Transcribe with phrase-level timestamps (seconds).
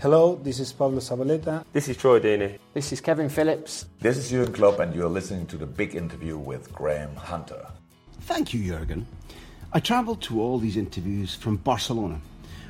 [0.00, 1.64] Hello, this is Pablo Zabaleta.
[1.72, 2.58] This is Troy Deeney.
[2.74, 3.86] This is Kevin Phillips.
[4.00, 7.66] This is Jurgen Klopp, and you're listening to the big interview with Graham Hunter.
[8.22, 9.06] Thank you, Jurgen.
[9.72, 12.20] I travelled to all these interviews from Barcelona,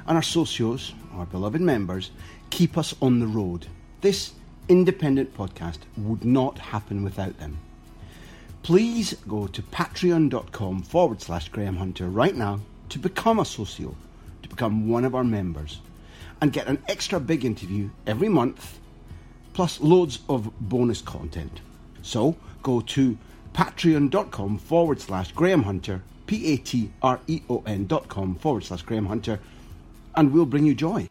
[0.06, 2.11] and our socios, our beloved members,
[2.50, 3.66] keep us on the road.
[4.00, 4.34] This
[4.69, 7.59] independent podcast would not happen without them.
[8.62, 13.97] Please go to patreon.com forward slash Graham Hunter right now to become a socio,
[14.42, 15.81] to become one of our members,
[16.45, 18.78] and get an extra big interview every month,
[19.55, 21.62] plus loads of bonus content.
[22.03, 23.17] So go to
[23.55, 28.65] patreon.com forward slash Graham Hunter, P A T R E O N dot com forward
[28.65, 29.41] slash Graham Hunter,
[30.17, 31.09] and we'll bring you joy.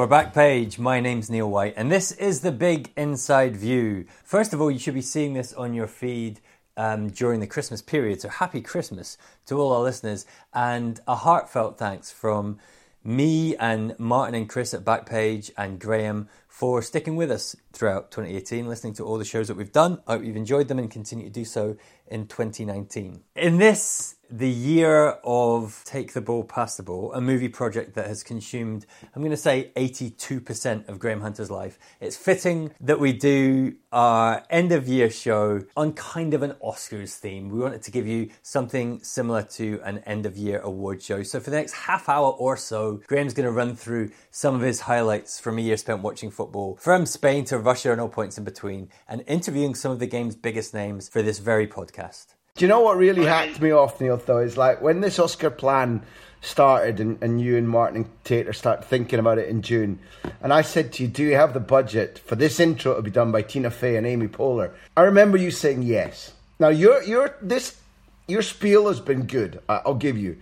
[0.00, 4.06] For Backpage, my name's Neil White, and this is the big inside view.
[4.24, 6.40] First of all, you should be seeing this on your feed
[6.78, 10.24] um, during the Christmas period, so happy Christmas to all our listeners,
[10.54, 12.58] and a heartfelt thanks from
[13.04, 18.66] me and Martin and Chris at Backpage and Graham for sticking with us throughout 2018,
[18.66, 20.00] listening to all the shows that we've done.
[20.06, 23.20] I hope you've enjoyed them and continue to do so in 2019.
[23.36, 28.06] In this, the year of Take the Ball, Pass the Ball, a movie project that
[28.06, 33.12] has consumed, I'm going to say 82% of Graham Hunter's life, it's fitting that we
[33.12, 37.48] do our end of year show on kind of an Oscars theme.
[37.48, 41.22] We wanted to give you something similar to an end of year award show.
[41.22, 44.60] So for the next half hour or so, Graham's going to run through some of
[44.60, 48.38] his highlights from a year spent watching football, from Spain to Russia and all points
[48.38, 52.34] in between, and interviewing some of the game's biggest names for this very podcast.
[52.56, 55.50] Do you know what really hacked me off, Neil, though, is like when this Oscar
[55.50, 56.02] plan
[56.42, 59.98] started and, and you and Martin and Tater started thinking about it in June,
[60.42, 63.10] and I said to you, Do you have the budget for this intro to be
[63.10, 64.72] done by Tina Fey and Amy Poehler?
[64.96, 66.32] I remember you saying yes.
[66.58, 67.80] Now your your this
[68.28, 70.36] your spiel has been good, I- I'll give you.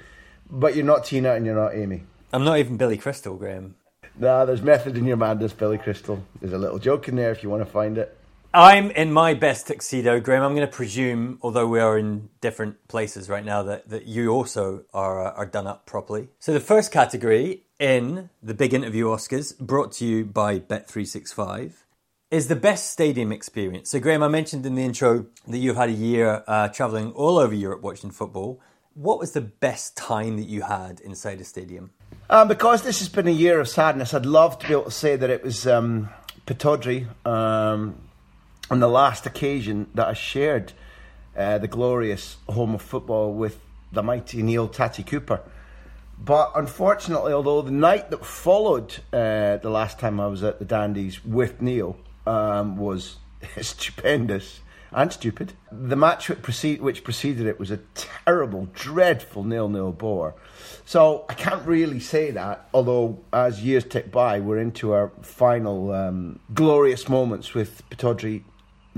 [0.51, 2.05] But you're not Tina and you're not Amy.
[2.33, 3.75] I'm not even Billy Crystal, Graham.
[4.19, 6.23] Nah, there's method in your madness, Billy Crystal.
[6.41, 8.18] There's a little joke in there if you want to find it.
[8.53, 10.43] I'm in my best tuxedo, Graham.
[10.43, 14.31] I'm going to presume, although we are in different places right now, that, that you
[14.31, 16.29] also are uh, are done up properly.
[16.39, 21.73] So the first category in the big interview Oscars, brought to you by Bet365,
[22.31, 23.91] is the best stadium experience.
[23.91, 27.39] So Graham, I mentioned in the intro that you've had a year uh, traveling all
[27.39, 28.61] over Europe watching football.
[28.95, 31.91] What was the best time that you had inside a stadium?
[32.31, 34.91] Um, because this has been a year of sadness, I'd love to be able to
[34.91, 36.09] say that it was um,
[37.25, 38.08] um,
[38.71, 40.73] on the last occasion that I shared
[41.37, 43.59] uh, the glorious home of football with
[43.93, 45.41] the mighty Neil Tatty Cooper.
[46.19, 50.65] But unfortunately, although the night that followed uh, the last time I was at the
[50.65, 51.97] Dandies with Neil
[52.27, 53.17] um, was
[53.61, 59.93] stupendous and stupid, the match which, precede, which preceded it was a terrible, dreadful nil-nil
[59.93, 60.35] bore.
[60.87, 65.93] So I can't really say that, although as years tick by, we're into our final
[65.93, 68.43] um, glorious moments with Pittodrie,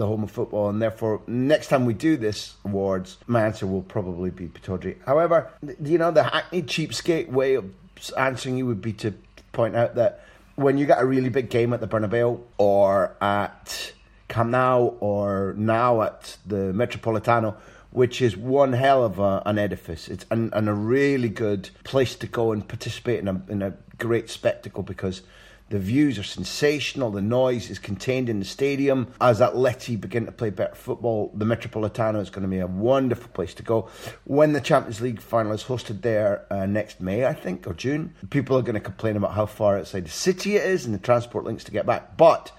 [0.00, 3.82] the home of football, and therefore next time we do this awards, my answer will
[3.82, 4.96] probably be Pittodrie.
[5.06, 5.50] However,
[5.82, 7.70] you know, the hackneyed cheapskate way of
[8.16, 9.14] answering you would be to
[9.52, 10.24] point out that
[10.56, 13.92] when you get a really big game at the Bernabeu or at
[14.28, 17.56] Camp Nou or now at the Metropolitano,
[17.90, 20.08] which is one hell of a, an edifice.
[20.08, 23.74] It's and, and a really good place to go and participate in a, in a
[23.98, 25.22] great spectacle because
[25.70, 27.12] The views are sensational.
[27.12, 29.06] The noise is contained in the stadium.
[29.20, 33.28] As Atleti begin to play better football, the Metropolitano is going to be a wonderful
[33.28, 33.88] place to go.
[34.24, 38.14] When the Champions League final is hosted there uh, next May, I think, or June,
[38.30, 40.98] people are going to complain about how far outside the city it is and the
[40.98, 42.16] transport links to get back.
[42.16, 42.50] But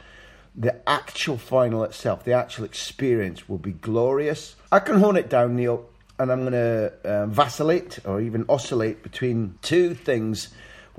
[0.56, 4.56] the actual final itself, the actual experience will be glorious.
[4.72, 5.86] I can hone it down, Neil,
[6.18, 10.48] and I'm going to uh, vacillate or even oscillate between two things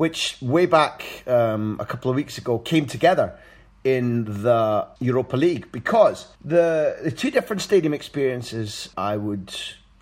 [0.02, 3.38] which way back um, a couple of weeks ago came together
[3.84, 9.54] in the Europa League because the, the two different stadium experiences I would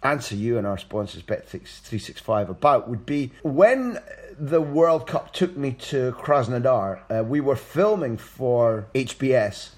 [0.02, 3.98] answer you and our sponsors Bet365 about would be when
[4.38, 9.72] the World Cup took me to Krasnodar, uh, we were filming for HBS.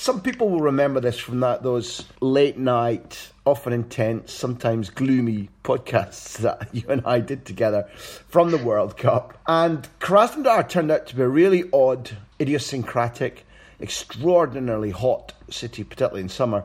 [0.00, 6.36] Some people will remember this from that those late night, often intense, sometimes gloomy podcasts
[6.38, 7.88] that you and I did together
[8.28, 9.36] from the World Cup.
[9.48, 13.44] And Krasnodar turned out to be a really odd, idiosyncratic,
[13.80, 16.62] extraordinarily hot city, particularly in summer.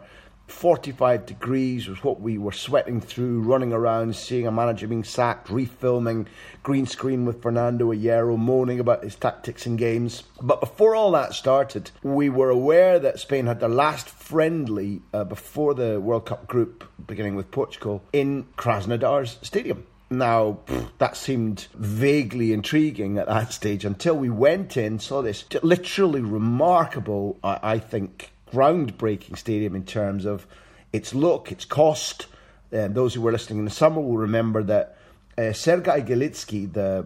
[0.54, 5.50] 45 degrees was what we were sweating through, running around, seeing a manager being sacked,
[5.50, 6.28] refilming,
[6.62, 10.24] green screen with Fernando Hierro, moaning about his tactics and games.
[10.42, 15.26] But before all that started, we were aware that Spain had their last friendly uh,
[15.26, 19.86] before the World Cup group, beginning with Portugal, in Krasnodar's stadium.
[20.10, 20.60] Now,
[21.00, 27.40] that seemed vaguely intriguing at that stage until we went in, saw this literally remarkable,
[27.44, 30.46] I, I think, groundbreaking stadium in terms of
[30.92, 32.28] its look, its cost.
[32.72, 34.98] Um, those who were listening in the summer will remember that
[35.38, 37.06] uh, Sergei Galitsky, the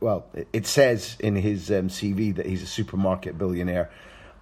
[0.00, 3.90] well, it says in his um, CV that he's a supermarket billionaire.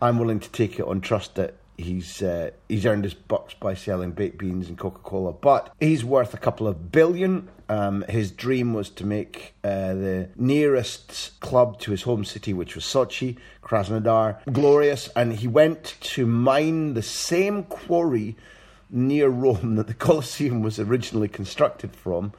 [0.03, 3.75] I'm willing to take it on trust that he's uh, he's earned his bucks by
[3.75, 7.49] selling baked beans and Coca Cola, but he's worth a couple of billion.
[7.69, 12.75] Um, his dream was to make uh, the nearest club to his home city, which
[12.75, 18.37] was Sochi, Krasnodar, glorious, and he went to mine the same quarry
[18.89, 22.33] near Rome that the Colosseum was originally constructed from.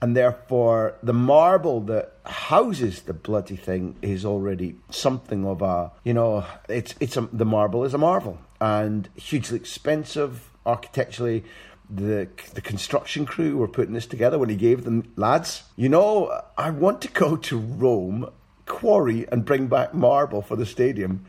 [0.00, 6.14] And therefore, the marble that houses the bloody thing is already something of a, you
[6.14, 11.44] know, it's it's a, the marble is a marvel and hugely expensive architecturally.
[11.90, 15.62] The the construction crew were putting this together when he gave them lads.
[15.76, 18.30] You know, I want to go to Rome,
[18.66, 21.24] quarry, and bring back marble for the stadium.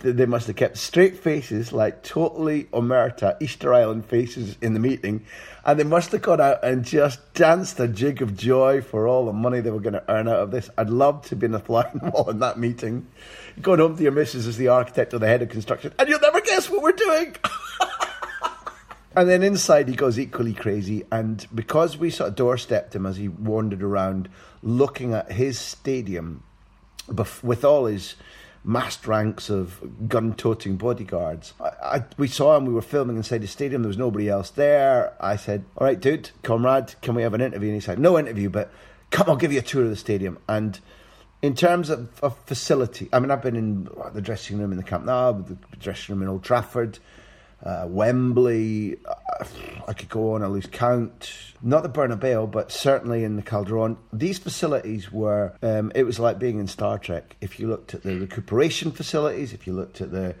[0.00, 5.24] They must have kept straight faces, like totally omerta, Easter Island faces in the meeting,
[5.64, 9.26] and they must have gone out and just danced a jig of joy for all
[9.26, 10.68] the money they were going to earn out of this.
[10.76, 13.06] I'd love to be in the flying wall in that meeting
[13.60, 16.20] going home to your missus as the architect or the head of construction, and you'll
[16.20, 17.36] never guess what we're doing.
[19.16, 21.04] and then inside, he goes equally crazy.
[21.10, 24.28] And because we sort of doorstepped him as he wandered around
[24.62, 26.42] looking at his stadium
[27.42, 28.16] with all his
[28.66, 31.54] massed ranks of gun toting bodyguards.
[31.60, 34.50] I, I, we saw him, we were filming inside the stadium, there was nobody else
[34.50, 35.14] there.
[35.20, 37.68] I said, All right, dude, comrade, can we have an interview?
[37.68, 38.72] And he said, No interview, but
[39.10, 40.38] come, I'll give you a tour of the stadium.
[40.48, 40.80] And
[41.42, 44.84] in terms of, of, facility, I mean, I've been in the dressing room in the
[44.84, 46.98] Camp Nou, the dressing room in Old Trafford,
[47.62, 48.96] uh, Wembley.
[49.04, 49.44] Uh,
[49.88, 51.32] I could go on, I lose count.
[51.62, 53.96] Not the Bernabeu, but certainly in the Calderon.
[54.12, 57.36] These facilities were, um, it was like being in Star Trek.
[57.40, 60.34] If you looked at the recuperation facilities, if you looked at the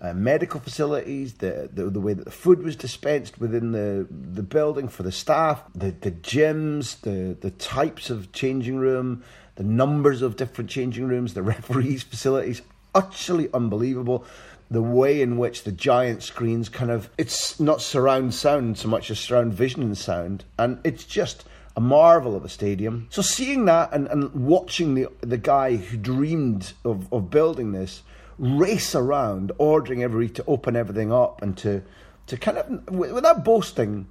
[0.00, 4.44] uh, medical facilities, the, the, the way that the food was dispensed within the the
[4.44, 9.24] building for the staff, the the gyms, the the types of changing room,
[9.56, 12.62] the numbers of different changing rooms, the referees' facilities,
[12.94, 14.24] utterly unbelievable.
[14.70, 19.10] The way in which the giant screens kind of, it's not surround sound so much
[19.10, 20.44] as surround vision and sound.
[20.58, 21.44] And it's just
[21.76, 23.06] a marvel of a stadium.
[23.08, 28.02] So seeing that and, and watching the, the guy who dreamed of, of building this
[28.38, 31.82] race around, ordering every to open everything up and to,
[32.26, 34.06] to kind of, without boasting,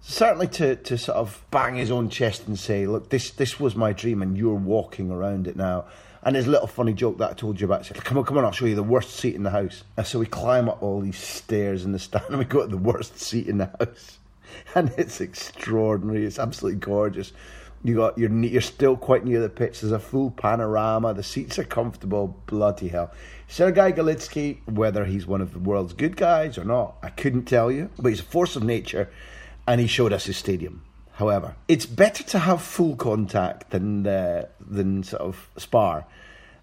[0.00, 3.76] certainly to, to sort of bang his own chest and say, look, this, this was
[3.76, 5.84] my dream and you're walking around it now.
[6.24, 8.44] And his little funny joke that I told you about said, come on, come on,
[8.44, 9.84] I'll show you the worst seat in the house.
[9.96, 12.66] And so we climb up all these stairs in the stand and we go to
[12.66, 14.18] the worst seat in the house.
[14.76, 16.24] And it's extraordinary.
[16.24, 17.32] It's absolutely gorgeous.
[17.82, 19.80] You got you're you're still quite near the pitch.
[19.80, 21.12] There's a full panorama.
[21.12, 22.40] The seats are comfortable.
[22.46, 23.12] Bloody hell.
[23.48, 27.72] Sergei Galitsky, whether he's one of the world's good guys or not, I couldn't tell
[27.72, 27.90] you.
[27.98, 29.10] But he's a force of nature
[29.66, 30.82] and he showed us his stadium.
[31.14, 36.06] However, it's better to have full contact than uh, than sort of spar.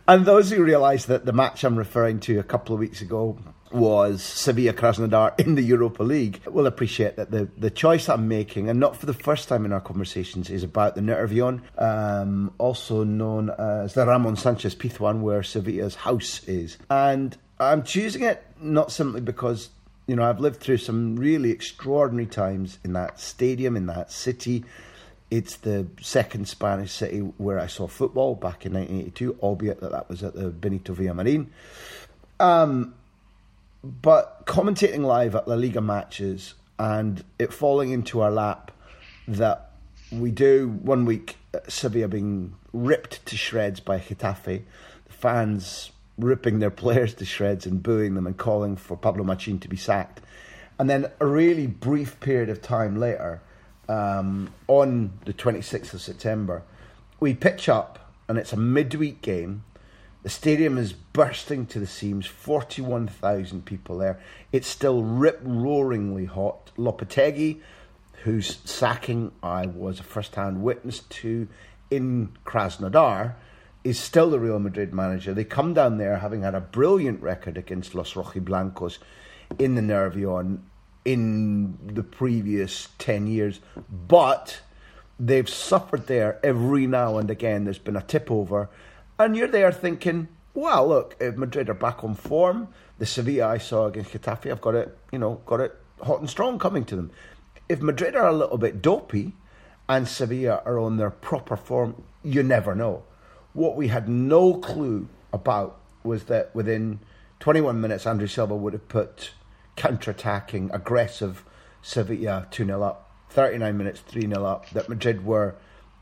[0.07, 3.37] And those who realise that the match I'm referring to a couple of weeks ago,
[3.73, 8.69] was Sevilla Krasnodar in the Europa League will appreciate that the, the choice I'm making,
[8.69, 13.03] and not for the first time in our conversations, is about the Nervion, um, also
[13.03, 16.77] known as the Ramon Sanchez Pizjuan, where Sevilla's house is.
[16.89, 19.69] And I'm choosing it not simply because
[20.11, 24.65] you know I've lived through some really extraordinary times in that stadium, in that city.
[25.29, 30.09] It's the second Spanish city where I saw football back in 1982, albeit that that
[30.09, 31.47] was at the Benito Villamarin.
[32.41, 32.93] Um,
[33.85, 38.73] but commentating live at La Liga matches and it falling into our lap
[39.29, 39.71] that
[40.11, 41.37] we do one week
[41.69, 44.63] Sevilla being ripped to shreds by Getafe,
[45.05, 49.59] the fans ripping their players to shreds and booing them and calling for Pablo Machin
[49.59, 50.21] to be sacked.
[50.79, 53.41] And then a really brief period of time later,
[53.89, 56.63] um, on the 26th of September,
[57.19, 59.63] we pitch up and it's a midweek game
[60.23, 64.19] the stadium is bursting to the seams, 41,000 people there.
[64.51, 66.71] It's still rip roaringly hot.
[66.77, 67.59] Lopetegui,
[68.23, 71.47] whose sacking I was a first hand witness to
[71.89, 73.33] in Krasnodar,
[73.83, 75.33] is still the Real Madrid manager.
[75.33, 78.99] They come down there having had a brilliant record against Los Rojiblancos
[79.57, 80.59] in the Nervion
[81.03, 83.59] in the previous 10 years,
[83.89, 84.61] but
[85.19, 87.63] they've suffered there every now and again.
[87.63, 88.69] There's been a tip over
[89.17, 93.57] and you're there thinking, well, look, if Madrid are back on form, the Sevilla I
[93.57, 96.95] saw against Getafe, I've got it, you know, got it hot and strong coming to
[96.95, 97.11] them.
[97.69, 99.33] If Madrid are a little bit dopey
[99.87, 103.03] and Sevilla are on their proper form, you never know.
[103.53, 106.99] What we had no clue about was that within
[107.39, 109.31] 21 minutes, Andre Silva would have put
[109.75, 111.43] counter-attacking, aggressive
[111.81, 113.09] Sevilla 2 0 up.
[113.29, 114.69] 39 minutes, 3 0 up.
[114.71, 115.55] That Madrid were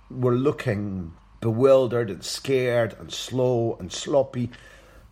[0.09, 4.49] were looking bewildered and scared and slow and sloppy.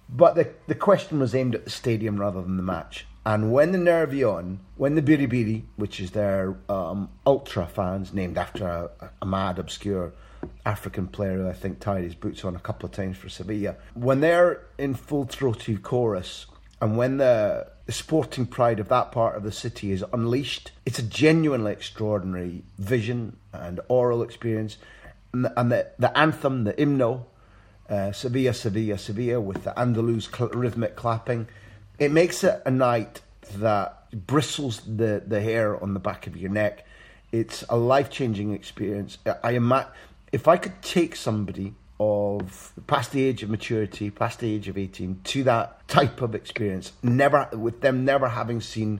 [0.09, 3.05] But the, the question was aimed at the stadium rather than the match.
[3.25, 8.65] And when the Nervion, when the Biribiri, which is their um, ultra fans, named after
[8.65, 10.13] a, a, mad, obscure
[10.65, 13.75] African player who I think tied his boots on a couple of times for Sevilla,
[13.93, 16.45] when they're in full throaty chorus
[16.81, 21.03] and when the, sporting pride of that part of the city is unleashed, it's a
[21.03, 24.77] genuinely extraordinary vision and oral experience
[25.33, 27.23] and the, and the, the anthem, the hymno,
[27.89, 31.47] uh, Sevilla, Sevilla, Sevilla, with the Andalus cl- rhythmic clapping,
[31.99, 33.21] it makes it a night
[33.55, 36.85] that bristles the, the hair on the back of your neck.
[37.31, 39.17] It's a life changing experience.
[39.43, 39.91] I ima-
[40.31, 44.77] if I could take somebody of past the age of maturity, past the age of
[44.77, 48.99] 18, to that type of experience, never with them never having seen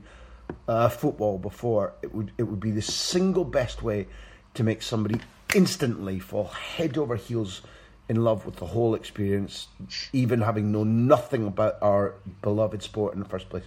[0.68, 4.08] uh, football before, it would it would be the single best way
[4.54, 5.20] to make somebody
[5.54, 7.62] instantly fall head over heels
[8.10, 9.68] in love with the whole experience,
[10.14, 13.66] even having known nothing about our beloved sport in the first place.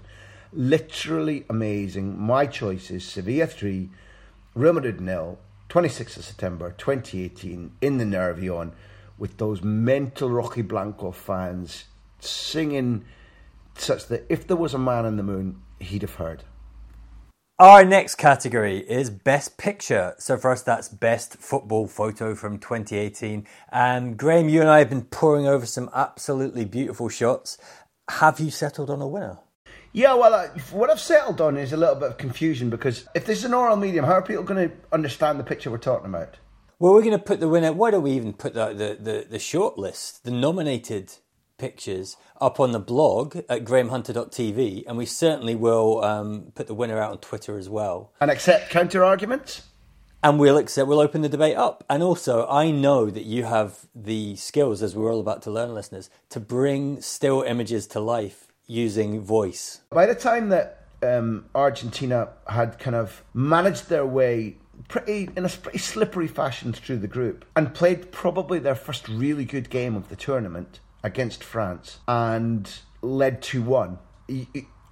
[0.52, 2.18] Literally amazing.
[2.18, 3.90] My choice is Sevilla 3,
[4.54, 5.38] Real Madrid nil,
[5.70, 8.72] 26th of September 2018 in the Nervion
[9.16, 11.84] with those mental Rojiblanco fans
[12.18, 13.04] singing
[13.76, 16.42] such that if there was a man in the moon, he'd have heard.
[17.60, 20.14] Our next category is Best Picture.
[20.18, 23.46] So, first, that's Best Football Photo from 2018.
[23.70, 27.58] And Graham, you and I have been poring over some absolutely beautiful shots.
[28.08, 29.38] Have you settled on a winner?
[29.92, 33.38] Yeah, well, what I've settled on is a little bit of confusion because if this
[33.38, 36.36] is an oral medium, how are people going to understand the picture we're talking about?
[36.78, 37.72] Well, we're going to put the winner.
[37.72, 41.14] Why don't we even put the, the, the, the short list, the nominated
[41.58, 46.98] pictures up on the blog at grahamhunter.tv, and we certainly will um, put the winner
[46.98, 48.12] out on Twitter as well.
[48.20, 49.62] And accept counter arguments?
[50.22, 51.82] And we'll accept, we'll open the debate up.
[51.90, 55.74] And also, I know that you have the skills, as we're all about to learn,
[55.74, 59.80] listeners, to bring still images to life using voice.
[59.90, 64.58] By the time that um, Argentina had kind of managed their way
[64.88, 69.44] pretty in a pretty slippery fashion through the group and played probably their first really
[69.44, 73.98] good game of the tournament against France and led 2 1.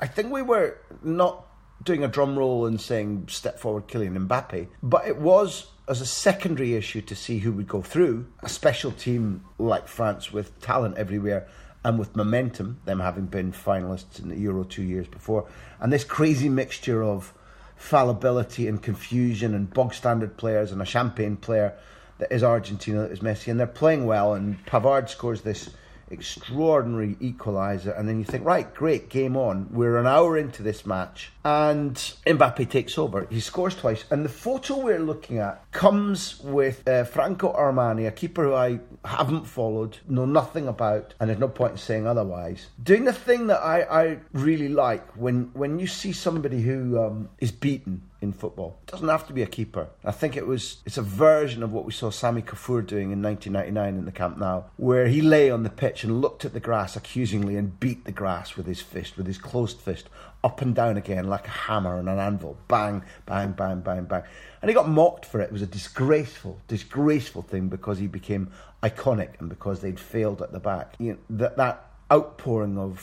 [0.01, 1.47] I think we were not
[1.83, 6.07] doing a drum roll and saying step forward Kylian Mbappe, but it was as a
[6.07, 8.27] secondary issue to see who would go through.
[8.41, 11.49] A special team like France with talent everywhere
[11.85, 15.49] and with momentum, them having been finalists in the Euro two years before,
[15.81, 17.33] and this crazy mixture of
[17.77, 21.75] fallibility and confusion and bog standard players and a champagne player
[22.19, 24.35] that is Argentina, that is Messi, and they're playing well.
[24.35, 25.71] And Pavard scores this
[26.11, 29.69] extraordinary equaliser, and then you think, right, great, game on.
[29.71, 31.95] We're an hour into this match, and
[32.27, 33.27] Mbappe takes over.
[33.31, 38.13] He scores twice, and the photo we're looking at comes with uh, Franco Armani, a
[38.13, 42.69] keeper who I haven't followed, know nothing about, and there's no point in saying otherwise.
[42.83, 47.29] Doing the thing that I, I really like when when you see somebody who um,
[47.39, 48.79] is beaten in football.
[48.87, 49.89] It doesn't have to be a keeper.
[50.05, 53.23] I think it was it's a version of what we saw Sammy Kuffour doing in
[53.23, 56.61] 1999 in the Camp Nou, where he lay on the pitch and looked at the
[56.61, 60.09] grass accusingly and beat the grass with his fist, with his closed fist,
[60.43, 62.57] up and down again like a hammer on an anvil.
[62.67, 64.23] Bang, bang, bang, bang, bang.
[64.61, 65.45] And he got mocked for it.
[65.45, 68.51] It was a disgraceful, disgraceful thing because he became
[68.83, 70.95] iconic and because they'd failed at the back.
[70.99, 72.99] You know, that that outpouring of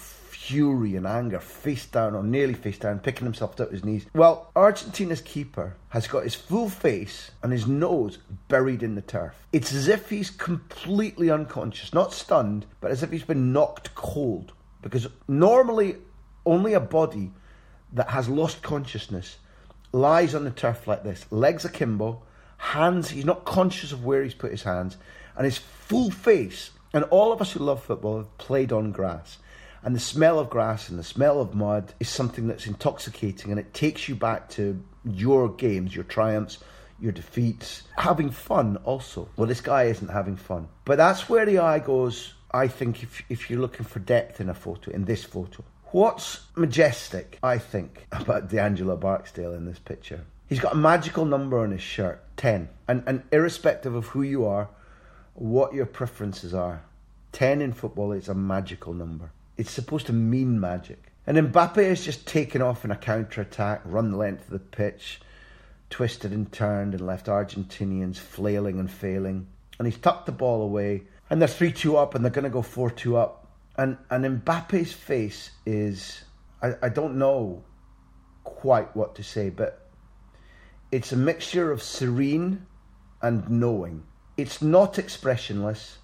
[0.45, 4.05] fury and anger, face down or nearly face down, picking himself up his knees.
[4.13, 9.35] Well, Argentina's keeper has got his full face and his nose buried in the turf.
[9.51, 14.53] It's as if he's completely unconscious, not stunned, but as if he's been knocked cold.
[14.83, 15.95] Because normally,
[16.45, 17.31] only a body
[17.93, 19.37] that has lost consciousness
[19.91, 22.21] lies on the turf like this, legs akimbo,
[22.57, 24.97] hands, he's not conscious of where he's put his hands,
[25.35, 26.69] and his full face.
[26.95, 29.37] And all of us who love football have played on grass.
[29.83, 33.59] And the smell of grass and the smell of mud is something that's intoxicating and
[33.59, 36.57] it takes you back to your games, your triumphs,
[36.97, 39.27] your defeats, having fun also.
[39.35, 40.69] Well, this guy isn't having fun.
[40.85, 44.49] But that's where the eye goes, I think, if, if you're looking for depth in
[44.49, 45.65] a photo, in this photo.
[45.91, 50.21] What's majestic, I think, about D'Angelo Barksdale in this picture?
[50.47, 52.69] He's got a magical number on his shirt, 10.
[52.87, 54.69] And, and irrespective of who you are,
[55.35, 56.83] what your preferences are,
[57.33, 59.31] 10 in football is a magical number.
[59.57, 61.11] It's supposed to mean magic.
[61.27, 64.59] And Mbappe has just taken off in a counter attack, run the length of the
[64.59, 65.19] pitch,
[65.89, 69.47] twisted and turned, and left Argentinians flailing and failing.
[69.77, 72.49] And he's tucked the ball away, and they're 3 2 up, and they're going to
[72.49, 73.47] go 4 2 up.
[73.77, 76.23] And, and Mbappe's face is,
[76.61, 77.63] I, I don't know
[78.45, 79.89] quite what to say, but
[80.91, 82.65] it's a mixture of serene
[83.21, 84.03] and knowing.
[84.37, 85.97] It's not expressionless,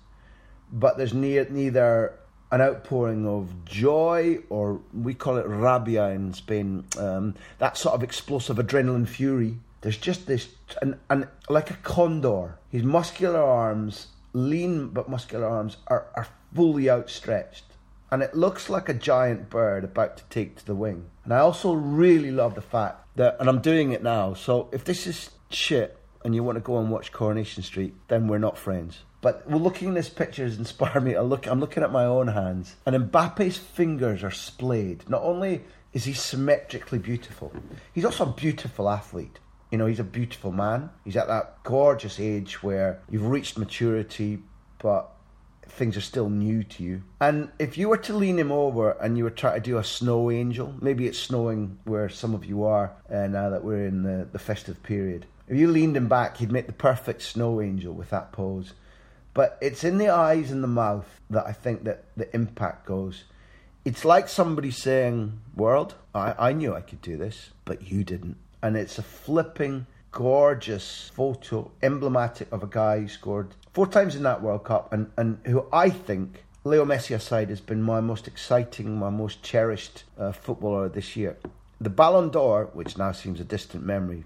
[0.72, 2.18] but there's ne- neither
[2.52, 8.04] an outpouring of joy, or we call it rabia in Spain, um, that sort of
[8.04, 9.58] explosive adrenaline fury.
[9.82, 10.50] There's just this,
[10.82, 16.90] and, and like a condor, his muscular arms, lean but muscular arms, are, are fully
[16.90, 17.64] outstretched.
[18.12, 21.06] And it looks like a giant bird about to take to the wing.
[21.24, 24.84] And I also really love the fact that, and I'm doing it now, so if
[24.84, 28.58] this is shit and you want to go and watch Coronation Street, then we're not
[28.58, 29.00] friends.
[29.22, 31.46] But well, looking at this picture has inspired me to look.
[31.46, 35.08] I'm looking at my own hands, and Mbappe's fingers are splayed.
[35.10, 35.64] Not only
[35.94, 37.54] is he symmetrically beautiful,
[37.94, 39.40] he's also a beautiful athlete.
[39.72, 40.90] You know, he's a beautiful man.
[41.06, 44.40] He's at that gorgeous age where you've reached maturity,
[44.80, 45.12] but
[45.72, 47.04] things are still new to you.
[47.20, 49.84] And if you were to lean him over and you were trying to do a
[49.84, 54.04] snow angel, maybe it's snowing where some of you are uh, now that we're in
[54.04, 55.26] the, the festive period.
[55.52, 58.72] If you leaned him back, he'd make the perfect snow angel with that pose.
[59.34, 63.26] But it's in the eyes and the mouth that I think that the impact goes.
[63.84, 68.38] It's like somebody saying, World, I, I knew I could do this, but you didn't.
[68.64, 74.24] And it's a flipping, gorgeous photo, emblematic of a guy who scored four times in
[74.24, 78.26] that World Cup and, and who I think, Leo Messi aside, has been my most
[78.26, 81.36] exciting, my most cherished uh, footballer this year.
[81.82, 84.24] The Ballon d'Or, which now seems a distant memory,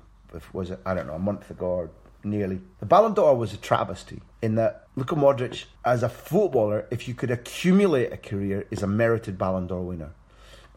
[0.53, 1.89] was it, I don't know, a month ago or
[2.23, 2.61] nearly.
[2.79, 7.13] The Ballon d'Or was a travesty in that Luka Modric, as a footballer, if you
[7.13, 10.13] could accumulate a career, is a merited Ballon d'Or winner.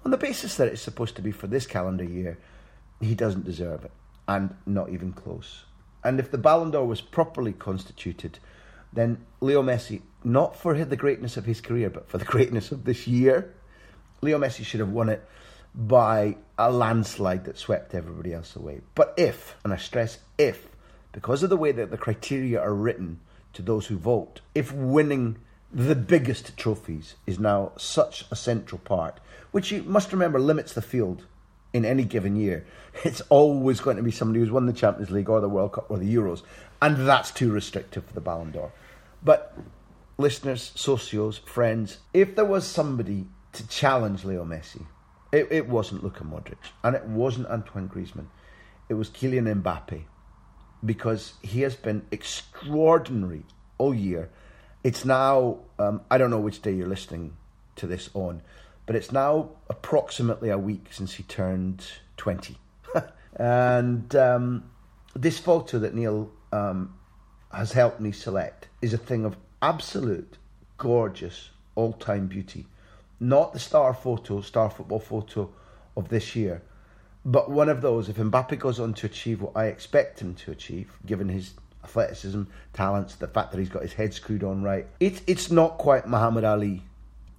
[0.04, 2.38] On the basis that it's supposed to be for this calendar year,
[3.00, 3.92] he doesn't deserve it,
[4.26, 5.64] and not even close.
[6.04, 8.38] And if the Ballon d'Or was properly constituted,
[8.92, 12.84] then Leo Messi, not for the greatness of his career, but for the greatness of
[12.84, 13.54] this year,
[14.20, 15.26] Leo Messi should have won it
[15.78, 18.80] by a landslide that swept everybody else away.
[18.96, 20.66] But if, and I stress if,
[21.12, 23.20] because of the way that the criteria are written
[23.52, 25.38] to those who vote, if winning
[25.72, 29.20] the biggest trophies is now such a central part,
[29.52, 31.26] which you must remember limits the field
[31.72, 32.66] in any given year,
[33.04, 35.88] it's always going to be somebody who's won the Champions League or the World Cup
[35.88, 36.42] or the Euros,
[36.82, 38.72] and that's too restrictive for the Ballon d'Or.
[39.22, 39.56] But
[40.16, 44.84] listeners, socios, friends, if there was somebody to challenge Leo Messi,
[45.32, 48.26] it, it wasn't Luka Modric and it wasn't Antoine Griezmann,
[48.88, 50.04] it was Kylian Mbappe
[50.84, 53.44] because he has been extraordinary
[53.78, 54.30] all year.
[54.84, 57.36] It's now, um, I don't know which day you're listening
[57.76, 58.42] to this on,
[58.86, 61.84] but it's now approximately a week since he turned
[62.16, 62.56] 20.
[63.36, 64.70] and um,
[65.14, 66.94] this photo that Neil um,
[67.52, 70.38] has helped me select is a thing of absolute
[70.78, 72.66] gorgeous all time beauty.
[73.20, 75.50] Not the star photo, star football photo
[75.96, 76.62] of this year,
[77.24, 80.50] But one of those, if Mbappe goes on to achieve what I expect him to
[80.50, 81.52] achieve, given his
[81.84, 85.78] athleticism, talents, the fact that he's got his head screwed on right, it, it's not
[85.78, 86.84] quite Muhammad Ali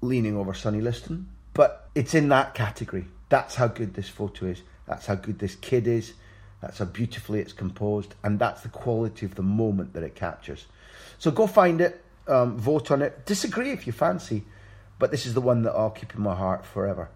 [0.01, 3.05] leaning over Sonny Liston, but it's in that category.
[3.29, 4.61] That's how good this photo is.
[4.85, 6.13] That's how good this kid is.
[6.61, 10.65] That's how beautifully it's composed, and that's the quality of the moment that it captures.
[11.17, 13.25] So go find it, um, vote on it.
[13.25, 14.43] Disagree if you fancy,
[14.99, 17.09] but this is the one that I'll keep in my heart forever.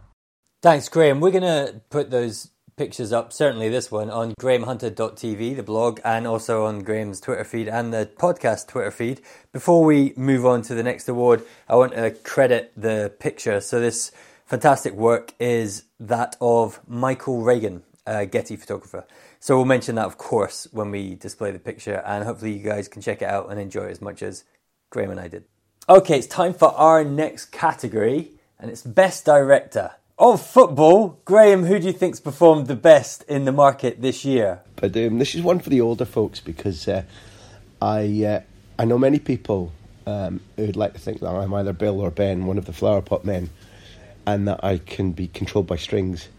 [0.64, 1.20] Thanks, Graham.
[1.20, 6.26] We're going to put those pictures up, certainly this one, on grahamhunter.tv, the blog, and
[6.26, 9.22] also on Graham's Twitter feed and the podcast Twitter feed.
[9.52, 13.62] Before we move on to the next award, I want to credit the picture.
[13.62, 14.12] So, this
[14.46, 19.06] fantastic work is that of Michael Regan, a Getty photographer.
[19.40, 22.88] So, we'll mention that, of course, when we display the picture, and hopefully, you guys
[22.88, 24.46] can check it out and enjoy it as much as
[24.90, 25.44] Graham and I did.
[25.90, 29.92] Okay, it's time for our next category, and it's Best Director.
[30.18, 34.62] Of football, Graham, who do you think's performed the best in the market this year?
[34.78, 37.04] But um, this is one for the older folks because uh,
[37.82, 38.42] I uh,
[38.80, 39.74] I know many people
[40.08, 43.02] um, who'd like to think that I'm either Bill or Ben, one of the flower
[43.02, 43.50] pot men,
[44.26, 46.30] and that I can be controlled by strings,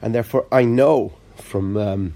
[0.00, 2.14] and therefore I know from um,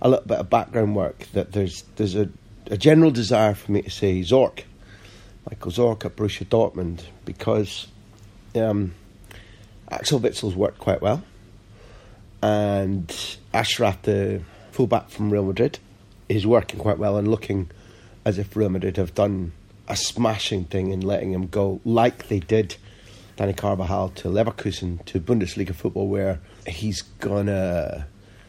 [0.00, 2.28] a little bit of background work that there's there's a,
[2.66, 4.62] a general desire for me to say Zorc,
[5.48, 7.88] Michael Zorc at Borussia Dortmund, because.
[8.54, 8.94] Um,
[9.90, 11.22] Axel Witsel's worked quite well,
[12.42, 13.06] and
[13.54, 15.78] Achraf, the fullback from Real Madrid,
[16.28, 17.70] is working quite well and looking
[18.24, 19.52] as if Real Madrid have done
[19.88, 22.76] a smashing thing in letting him go, like they did
[23.36, 28.06] Dani Carvajal to Leverkusen to Bundesliga football, where he's gonna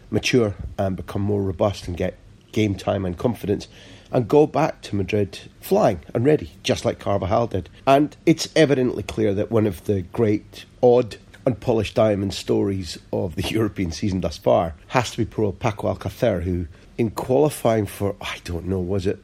[0.09, 2.17] mature and become more robust and get
[2.51, 3.67] game time and confidence
[4.11, 7.69] and go back to Madrid flying and ready, just like Carvajal did.
[7.85, 13.41] And it's evidently clear that one of the great odd unpolished diamond stories of the
[13.49, 16.67] European season thus far has to be poor Paco Alcacer, who
[16.97, 19.19] in qualifying for I don't know was it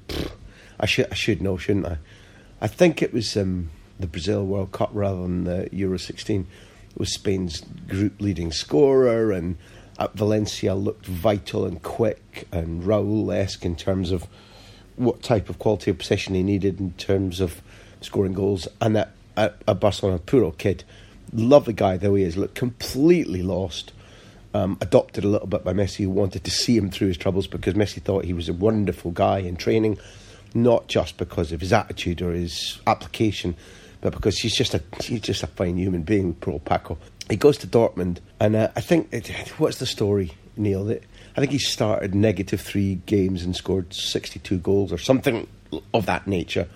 [0.80, 1.98] I should I should know shouldn't I?
[2.62, 3.70] I think it was um,
[4.00, 6.48] the Brazil World Cup rather than the Euro 16.
[6.92, 9.58] It was Spain's group leading scorer and
[10.00, 14.28] at Valencia looked vital and quick and Raul-esque in terms of
[14.96, 17.62] what type of quality of possession he needed in terms of
[18.02, 20.84] scoring goals and that at, at Barcelona Puro kid
[21.34, 23.92] Love the guy though he is, looked completely lost.
[24.56, 27.48] Um, adopted a little bit by Messi, who wanted to see him through his troubles
[27.48, 29.98] because Messi thought he was a wonderful guy in training,
[30.54, 33.56] not just because of his attitude or his application,
[34.02, 36.36] but because he's just a he's just a fine human being.
[36.36, 37.00] Poor Paco.
[37.32, 39.28] He goes to Dortmund, and uh, I think it,
[39.58, 40.86] what's the story, Neil?
[40.86, 41.04] That
[41.36, 45.48] I think he started negative three games and scored sixty-two goals or something
[45.94, 46.68] of that nature.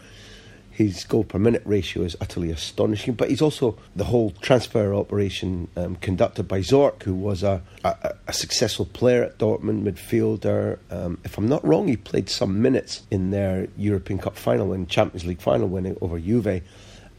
[0.72, 5.70] His goal per minute ratio is utterly astonishing, but he's also the whole transfer operation
[5.76, 10.78] um, conducted by Zorc, who was a, a, a, successful player at Dortmund, midfielder.
[10.92, 14.88] Um, if I'm not wrong, he played some minutes in their European Cup final and
[14.88, 16.62] Champions League final winning over Juve.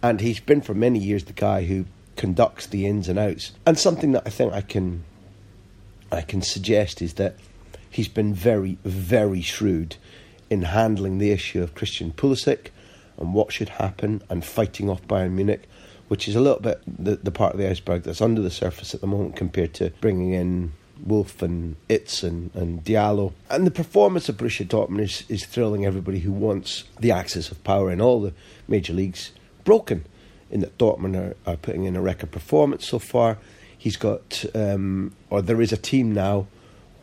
[0.05, 3.51] And he's been for many years the guy who conducts the ins and outs.
[3.67, 5.03] And something that I think I can
[6.11, 7.37] I can suggest is that
[7.91, 9.97] he's been very, very shrewd
[10.51, 12.69] in handling the issue of Christian Pulisic
[13.19, 15.69] and what should happen and fighting off Bayern Munich,
[16.09, 18.95] which is a little bit the, the part of the iceberg that's under the surface
[18.95, 20.73] at the moment compared to bringing in
[21.05, 23.33] Wolf and Itz and, and Diallo.
[23.51, 27.63] And the performance of Borussia Dortmund is, is thrilling everybody who wants the axis of
[27.65, 28.33] power in all the
[28.67, 29.33] major leagues
[29.65, 30.05] broken.
[30.51, 33.37] In that Dortmund are, are putting in a record performance so far.
[33.79, 36.47] He's got, um, or there is a team now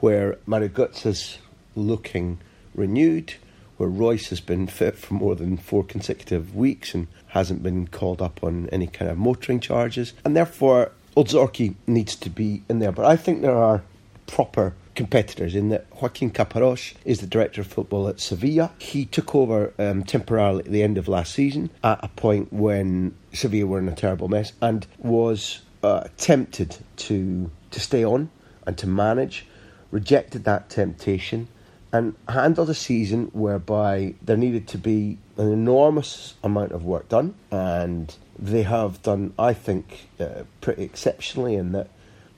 [0.02, 0.70] where Mario
[1.06, 1.38] is
[1.76, 2.40] looking
[2.76, 3.36] renewed
[3.78, 8.22] where Reus has been fit for more than four consecutive weeks and hasn't been called
[8.22, 10.14] up on any kind of motoring charges.
[10.24, 12.92] And therefore, Old needs to be in there.
[12.92, 13.84] But I think there are
[14.28, 18.72] proper competitors in that Joaquin Caparrós is the director of football at Sevilla.
[18.80, 23.14] He took over um, temporarily at the end of last season at a point when
[23.34, 28.30] Sevilla were in a terrible mess and was uh, tempted to to stay on
[28.66, 29.46] and to manage.
[29.92, 31.48] Rejected that temptation
[31.94, 37.36] and handled a season whereby there needed to be an enormous amount of work done,
[37.52, 41.90] and they have done, I think, uh, pretty exceptionally in that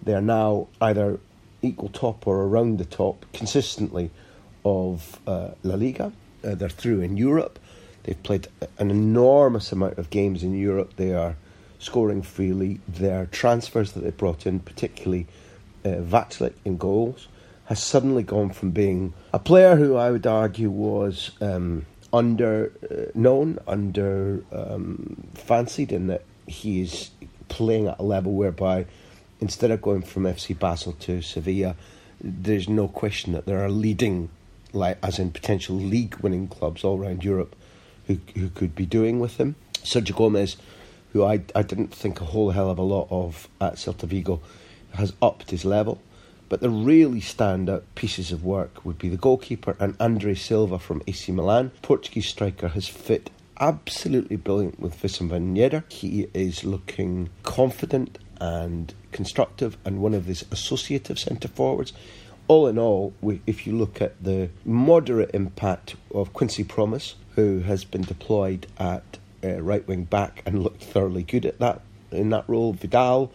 [0.04, 1.20] they are now either
[1.62, 4.12] equal top or around the top consistently
[4.64, 6.12] of uh, La Liga.
[6.44, 7.58] Uh, they're through in Europe.
[8.04, 10.94] They've played an enormous amount of games in Europe.
[10.98, 11.36] They are
[11.80, 12.80] scoring freely.
[12.88, 15.28] Their transfers that they brought in, particularly
[15.86, 16.02] uh,
[16.66, 17.28] in goals,
[17.66, 23.12] has suddenly gone from being a player who I would argue was um, under uh,
[23.14, 27.12] known, under um, fancied, in that he is
[27.50, 28.86] playing at a level whereby
[29.40, 31.76] instead of going from FC Basel to Sevilla,
[32.22, 34.30] there's no question that there are leading,
[34.74, 37.56] like as in potential league-winning clubs all around Europe,
[38.08, 39.56] who who could be doing with him.
[39.84, 40.58] Sergio Gomez,
[41.18, 44.40] who I I didn't think a whole hell of a lot of at Celta Vigo,
[44.94, 46.00] has upped his level.
[46.50, 51.02] But the really standout pieces of work would be the goalkeeper and Andre Silva from
[51.06, 51.72] AC Milan.
[51.82, 55.84] Portuguese striker has fit absolutely brilliant with Wissam Ben Yedder.
[55.92, 61.92] He is looking confident and constructive and one of these associative centre forwards.
[62.48, 67.60] All in all, we, if you look at the moderate impact of Quincy Promes, who
[67.62, 69.18] has been deployed at
[69.56, 71.82] uh, right wing back and looked thoroughly good at that
[72.12, 73.32] in that role, Vidal,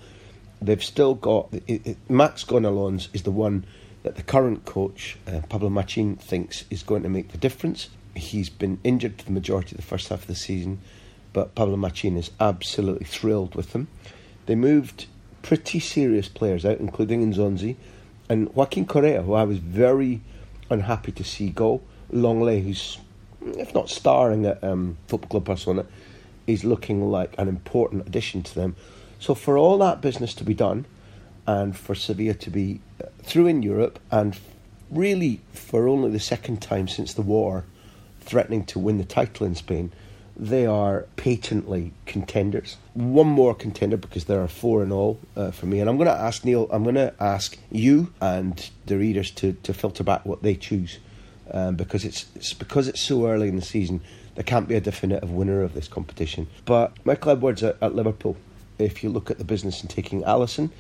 [0.61, 3.65] they've still got it, it, Max Gonalons is the one
[4.03, 7.91] that the current coach uh, Pablo Machin thinks is going to make the difference.
[8.15, 10.81] He's been injured for the majority of the first half of the season,
[11.33, 13.89] but Pablo Machin is absolutely thrilled with him.
[14.47, 15.07] They moved
[15.43, 17.77] pretty serious players out, including Nzonzi
[18.29, 20.21] and Joaquin Correa, who I was very
[20.71, 21.81] unhappy to see go.
[22.13, 22.99] Lenglet, who's
[23.57, 25.87] if not starring at um, Football Club Barcelona,
[26.47, 28.77] is looking like an important addition to them.
[29.19, 30.87] So for all that business to be done,
[31.47, 34.39] and for Sevilla to be uh, through in Europe, and
[34.91, 37.65] really for only the second time since the war,
[38.21, 39.93] threatening to win the title in Spain,
[40.37, 42.77] they are patently contenders.
[42.95, 45.81] One more contender because there are four in all uh, for me.
[45.81, 49.53] And I'm going to ask Neil, I'm going to ask you and the readers to,
[49.53, 50.99] to filter back what they choose
[51.51, 54.01] um, because it's, it's because it's so early in the season.
[54.35, 56.47] There can't be a definitive winner of this competition.
[56.65, 58.37] But Michael Edwards at, at Liverpool
[58.79, 60.71] if you look at the business in taking Alisson,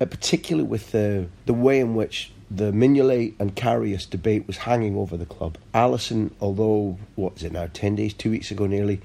[0.00, 4.96] uh, particularly with the the way in which the Mignolet and Karius debate was hanging
[4.96, 5.56] over the club.
[5.72, 9.00] Alisson, although what is it now, ten days, two weeks ago nearly,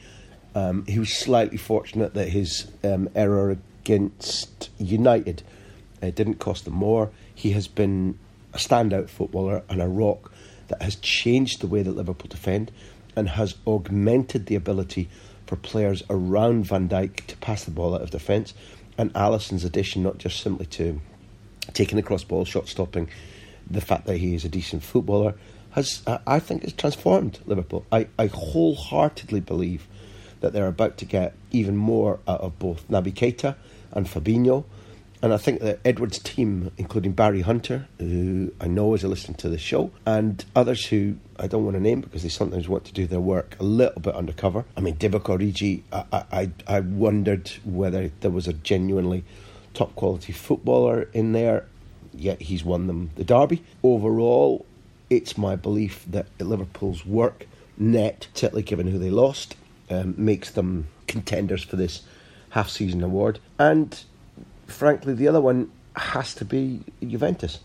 [0.56, 5.44] um, he was slightly fortunate that his um, error against United
[6.02, 7.12] uh, didn't cost them more.
[7.34, 8.18] He has been
[8.54, 10.32] a standout footballer and a rock
[10.70, 12.72] that has changed the way that Liverpool defend
[13.16, 15.10] and has augmented the ability
[15.46, 18.54] for players around Van Dijk to pass the ball out of defence.
[18.98, 21.02] And Alisson's addition, not just simply to
[21.74, 23.10] taking the cross ball, shot stopping,
[23.70, 25.36] the fact that he is a decent footballer,
[25.72, 27.86] has, I think, has transformed Liverpool.
[27.92, 29.88] I, I wholeheartedly believe
[30.40, 33.56] that they're about to get even more out of both Naby Keita
[33.92, 34.64] and Fabinho.
[35.26, 39.36] And I think that Edwards' team, including Barry Hunter, who I know is a listener
[39.38, 42.86] to the show, and others who I don't want to name because they sometimes want
[42.86, 44.66] to do their work a little bit undercover.
[44.78, 49.24] I mean, Divock Origi, I, I, I wondered whether there was a genuinely
[49.74, 51.66] top quality footballer in there,
[52.14, 53.64] yet he's won them the derby.
[53.82, 54.64] Overall,
[55.10, 57.48] it's my belief that Liverpool's work
[57.80, 59.56] net, particularly given who they lost,
[59.90, 62.04] um, makes them contenders for this
[62.52, 63.40] half season award.
[63.58, 64.04] And
[64.68, 67.60] frankly, the other one has to be Juventus.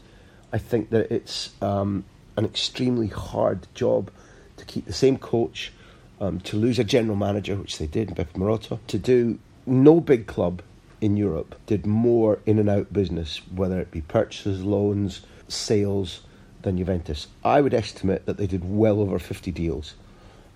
[0.52, 2.04] I think that it's um,
[2.36, 4.10] an extremely hard job
[4.56, 5.72] to keep the same coach,
[6.20, 10.26] um, to lose a general manager, which they did, Beppe Marotta, to do no big
[10.26, 10.62] club
[11.00, 16.20] in Europe did more in and out business, whether it be purchases, loans, sales,
[16.62, 17.26] than Juventus.
[17.44, 19.94] I would estimate that they did well over 50 deals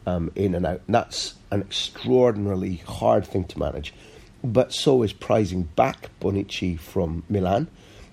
[0.06, 0.82] um, in and out.
[0.86, 3.94] And that's an extraordinarily hard thing to manage
[4.44, 7.66] but so is prizing back Bonucci from Milan,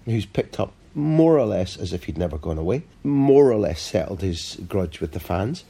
[0.06, 3.82] who's picked up more or less as if he'd never gone away, more or less
[3.82, 5.65] settled his grudge with the fans,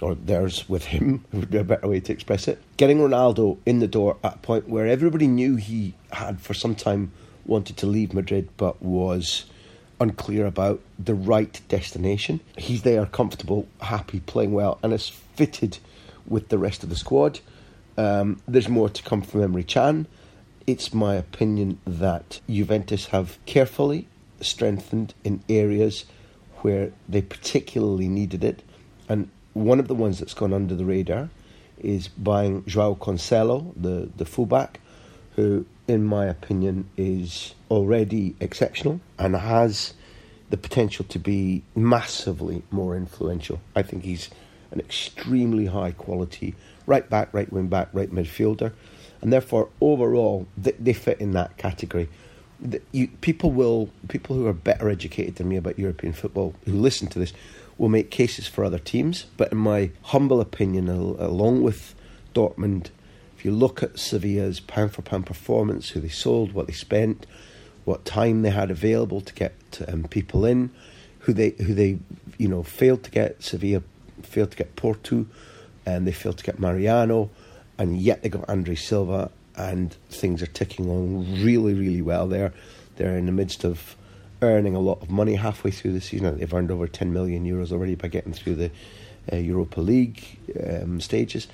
[0.00, 2.62] or theirs with him, would be a better way to express it.
[2.76, 6.74] Getting Ronaldo in the door at a point where everybody knew he had for some
[6.74, 7.10] time
[7.46, 9.44] wanted to leave Madrid but was
[10.00, 12.40] unclear about the right destination.
[12.58, 15.78] He's there, comfortable, happy, playing well, and is fitted
[16.26, 17.40] with the rest of the squad.
[17.96, 20.06] Um, there's more to come from Emre Can.
[20.66, 24.08] It's my opinion that Juventus have carefully
[24.40, 26.06] strengthened in areas
[26.62, 28.62] where they particularly needed it.
[29.08, 31.28] And one of the ones that's gone under the radar
[31.78, 34.80] is buying Joao Cancelo, the, the fullback,
[35.36, 39.94] who, in my opinion, is already exceptional and has
[40.50, 43.60] the potential to be massively more influential.
[43.76, 44.30] I think he's
[44.74, 46.54] an extremely high quality
[46.86, 48.72] right back, right wing back, right midfielder,
[49.22, 52.08] and therefore overall they, they fit in that category.
[52.60, 56.72] The, you, people will people who are better educated than me about European football who
[56.72, 57.32] listen to this
[57.76, 61.94] will make cases for other teams, but in my humble opinion, along with
[62.34, 62.90] Dortmund,
[63.36, 67.26] if you look at Sevilla's pound for pound performance, who they sold, what they spent,
[67.84, 69.54] what time they had available to get
[69.88, 70.70] um, people in,
[71.20, 71.98] who they who they
[72.38, 73.82] you know failed to get Sevilla
[74.24, 75.26] failed to get Porto,
[75.86, 77.30] and they failed to get Mariano,
[77.78, 82.52] and yet they got Andre Silva, and things are ticking on really, really well there.
[82.96, 83.96] They're in the midst of
[84.42, 86.38] earning a lot of money halfway through the season.
[86.38, 88.70] They've earned over 10 million euros already by getting through the
[89.32, 91.48] uh, Europa League um, stages.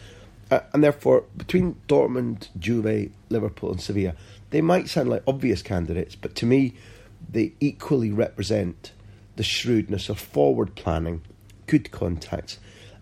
[0.50, 4.14] Uh, and therefore, between Dortmund, Juve, Liverpool, and Sevilla,
[4.50, 6.74] they might sound like obvious candidates, but to me,
[7.30, 8.92] they equally represent
[9.36, 11.22] the shrewdness of forward planning,
[11.70, 12.58] good contacts,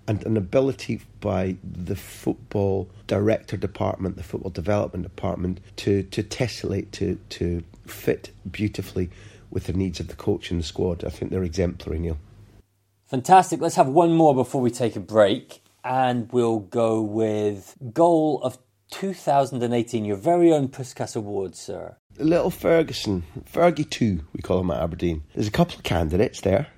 [0.07, 6.90] and an ability by the football director department, the football development department, to, to tessellate,
[6.90, 9.09] to, to fit beautifully
[9.50, 11.02] with the needs of the coach and the squad.
[11.02, 12.18] I think they're exemplary, Neil.
[13.07, 13.62] Fantastic.
[13.62, 18.59] Let's have one more before we take a break, and we'll go with goal of
[18.90, 21.96] 2018, your very own Puskas Award, sir.
[22.18, 25.22] Little Ferguson, Fergie 2, we call him at Aberdeen.
[25.35, 26.68] There's a couple of candidates there,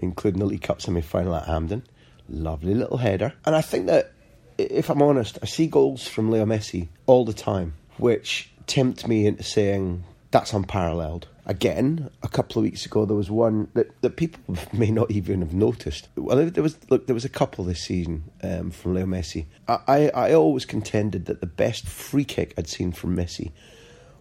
[0.00, 1.82] including the League Cup semi final at Hampden.
[2.28, 3.34] Lovely little header.
[3.44, 4.12] And I think that,
[4.58, 9.26] if I'm honest, I see goals from Leo Messi all the time, which tempt me
[9.26, 11.26] into saying that's unparalleled.
[11.46, 15.40] Again, a couple of weeks ago, there was one that, that people may not even
[15.40, 16.08] have noticed.
[16.14, 19.46] Well, there was look, there was a couple this season um, from Leo Messi.
[19.66, 23.52] I, I, I always contended that the best free kick I'd seen from Messi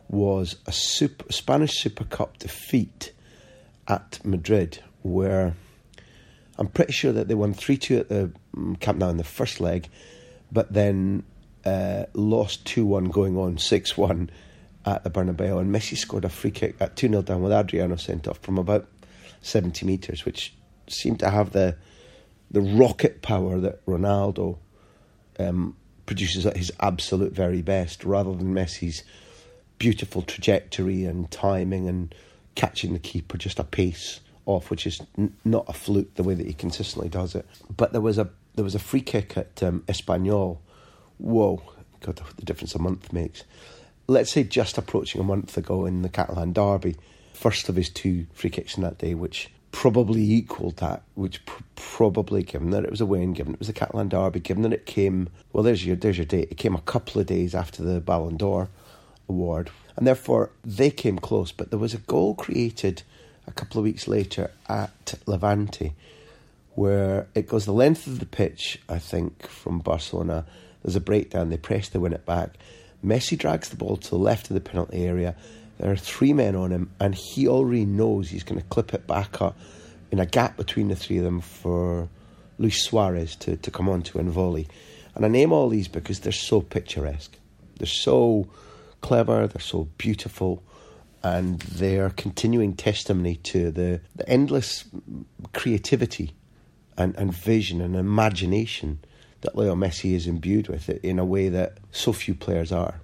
[0.07, 3.13] was a super, Spanish Super Cup defeat
[3.87, 5.53] at Madrid, where
[6.59, 9.23] I'm pretty sure that they won 3 2 at the mm, Camp Nou in the
[9.23, 9.87] first leg,
[10.51, 11.23] but then
[11.65, 14.29] uh, lost 2 1 going on 6 1
[14.85, 17.95] at the Bernabeu, and Messi scored a free kick at 2 0 down with Adriano
[17.95, 18.87] sent off from about
[19.41, 20.53] 70 metres, which
[20.87, 21.77] seemed to have the
[22.51, 24.57] the rocket power that Ronaldo
[25.37, 29.03] um, produces at his absolute very best, rather than Messi's
[29.77, 32.13] beautiful trajectory and timing and
[32.55, 36.33] catching the keeper just a pace off, which is n- not a fluke the way
[36.33, 37.45] that he consistently does it.
[37.75, 39.83] But there was a there was a free kick at um.
[41.17, 41.61] Whoa,
[42.01, 43.43] God, the difference a month makes
[44.09, 46.95] let's say just approaching a month ago in the Catalan derby,
[47.33, 51.61] first of his two free kicks in that day, which probably equalled that, which pr-
[51.75, 54.73] probably, given that it was a win, given it was the Catalan derby, given that
[54.73, 56.49] it came, well, there's your there's your date.
[56.51, 58.69] It came a couple of days after the Ballon d'Or
[59.29, 61.51] award, and therefore they came close.
[61.51, 63.03] But there was a goal created
[63.49, 65.93] a couple of weeks later at Levante,
[66.75, 70.45] where it goes the length of the pitch, I think, from Barcelona.
[70.83, 71.49] There's a breakdown.
[71.49, 72.51] They press to win it back.
[73.03, 75.35] Messi drags the ball to the left of the penalty area.
[75.79, 79.07] There are three men on him, and he already knows he's going to clip it
[79.07, 79.57] back up
[80.11, 82.07] in a gap between the three of them for
[82.59, 84.67] Luis Suarez to, to come onto and volley.
[85.15, 87.35] And I name all these because they're so picturesque.
[87.77, 88.47] They're so
[89.01, 90.61] clever, they're so beautiful,
[91.23, 94.85] and they're continuing testimony to the, the endless
[95.53, 96.33] creativity
[96.97, 98.99] and, and vision and imagination
[99.41, 103.01] that Leo Messi is imbued with it in a way that so few players are.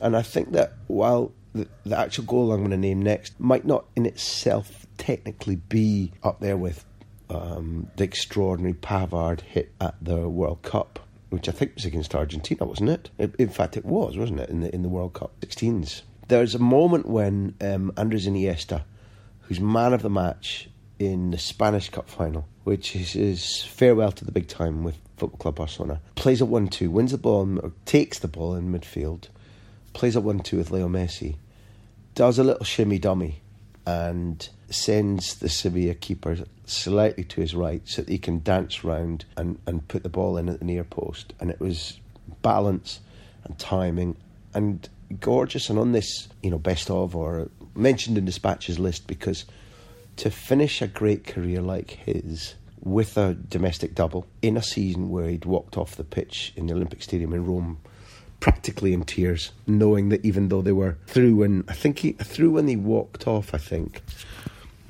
[0.00, 3.64] And I think that while the, the actual goal I'm going to name next might
[3.64, 6.84] not in itself technically be up there with
[7.30, 10.98] um, the extraordinary Pavard hit at the World Cup,
[11.30, 13.10] which I think was against Argentina, wasn't it?
[13.38, 16.02] In fact, it was, wasn't it, in the in the World Cup 16s.
[16.28, 18.82] There's a moment when um, Andres Iniesta,
[19.42, 24.26] who's man of the match in the Spanish Cup final, which is his farewell to
[24.26, 26.00] the big time with Football Club Barcelona.
[26.16, 29.28] Plays a 1 2, wins the ball, or takes the ball in midfield,
[29.94, 31.36] plays a 1 2 with Leo Messi,
[32.14, 33.40] does a little shimmy dummy,
[33.86, 36.36] and sends the Sevilla keeper
[36.66, 40.36] slightly to his right so that he can dance round and, and put the ball
[40.36, 41.32] in at the near post.
[41.40, 41.98] And it was
[42.42, 43.00] balance
[43.44, 44.16] and timing
[44.52, 44.86] and
[45.20, 45.70] gorgeous.
[45.70, 49.44] And on this, you know, best of or mentioned in Dispatch's list because
[50.16, 55.28] to finish a great career like his with a domestic double in a season where
[55.28, 57.78] he'd walked off the pitch in the Olympic Stadium in Rome
[58.40, 62.50] practically in tears, knowing that even though they were through when I think he through
[62.50, 64.02] when he walked off, I think,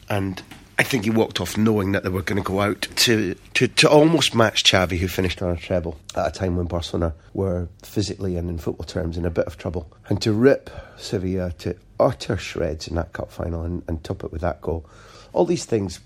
[0.09, 0.43] and
[0.81, 3.67] I think he walked off knowing that they were going to go out to, to,
[3.67, 7.69] to almost match Xavi, who finished on a treble at a time when Barcelona were
[7.83, 11.75] physically and in football terms in a bit of trouble, and to rip Sevilla to
[11.99, 14.89] utter shreds in that cup final and, and top it with that goal.
[15.33, 15.99] All these things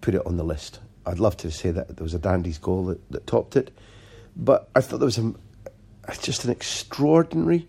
[0.00, 0.80] put it on the list.
[1.06, 3.72] I'd love to say that there was a Dandy's goal that, that topped it,
[4.34, 5.34] but I thought there was a,
[6.20, 7.68] just an extraordinary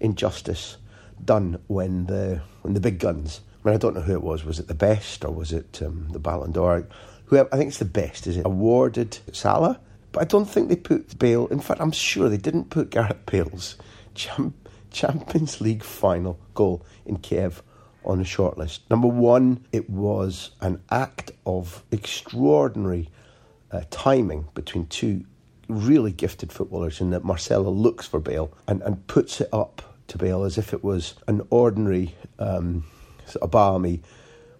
[0.00, 0.76] injustice
[1.24, 3.40] done when the when the big guns.
[3.64, 4.44] I mean, I don't know who it was.
[4.44, 6.86] Was it the best or was it um, the Ballon d'Or?
[7.26, 8.26] Whoever, I think it's the best.
[8.26, 9.80] Is it awarded Salah?
[10.12, 11.46] But I don't think they put Bale.
[11.46, 13.76] In fact, I'm sure they didn't put Gareth Bale's
[14.90, 17.62] Champions League final goal in Kiev
[18.04, 18.80] on the shortlist.
[18.90, 23.08] Number one, it was an act of extraordinary
[23.72, 25.24] uh, timing between two
[25.68, 30.18] really gifted footballers in that Marcelo looks for Bale and, and puts it up to
[30.18, 32.84] Bale as if it was an ordinary um,
[33.40, 34.02] a balmy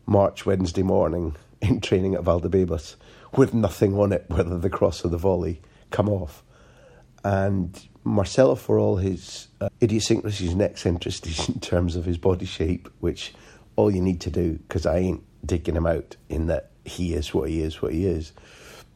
[0.06, 2.96] March Wednesday morning in training at Valdebebas
[3.36, 5.60] with nothing on it, whether the cross or the volley
[5.90, 6.42] come off.
[7.24, 12.88] And Marcelo, for all his uh, idiosyncrasies and eccentricities in terms of his body shape,
[13.00, 13.34] which
[13.76, 17.32] all you need to do, because I ain't digging him out in that he is
[17.32, 18.32] what he is, what he is.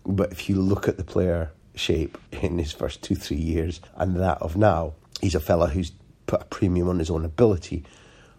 [0.04, 4.16] But if you look at the player shape in his first two, three years and
[4.16, 5.92] that of now, he's a fella who's
[6.26, 7.84] put a premium on his own ability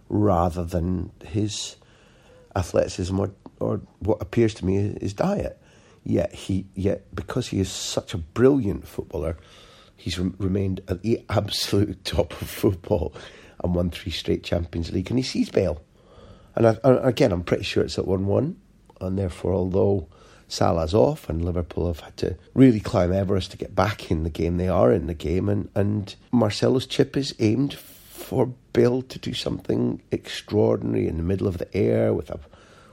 [0.10, 1.76] rather than his
[2.55, 5.62] athleticism or, or what appears to me is diet.
[6.03, 9.38] Yet he, yet because he is such a brilliant footballer,
[9.95, 13.14] he's re- remained at the absolute top of football
[13.64, 15.10] and won three straight Champions League.
[15.10, 15.82] And he sees Bale,
[16.55, 18.60] and I, again, I'm pretty sure it's at one-one,
[18.99, 20.07] and therefore, although
[20.47, 24.30] Salah's off and Liverpool have had to really climb Everest to get back in the
[24.30, 27.74] game, they are in the game, and and Marcelo's chip is aimed
[28.30, 32.40] for Bale to do something extraordinary in the middle of the air with a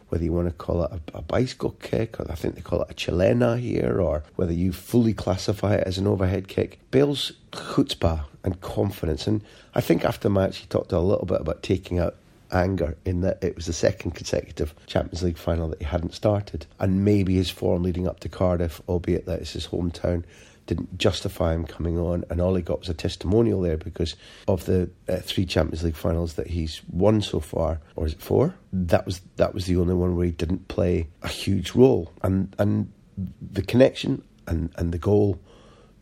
[0.08, 2.80] whether you want to call it a, a, bicycle kick, or I think they call
[2.80, 6.78] it a chilena here, or whether you fully classify it as an overhead kick.
[6.90, 9.42] Bale's chutzpah and confidence, and
[9.74, 12.14] I think after the match he talked a little bit about taking out
[12.50, 16.64] anger in that it was the second consecutive Champions League final that he hadn't started,
[16.78, 20.24] and maybe his form leading up to Cardiff, albeit that it's his hometown,
[20.66, 24.16] didn't justify him coming on, and all he got was a testimonial there because
[24.48, 28.20] of the uh, three Champions League finals that he's won so far, or is it
[28.20, 28.54] four?
[28.72, 32.54] That was that was the only one where he didn't play a huge role, and
[32.58, 32.92] and
[33.40, 35.40] the connection and and the goal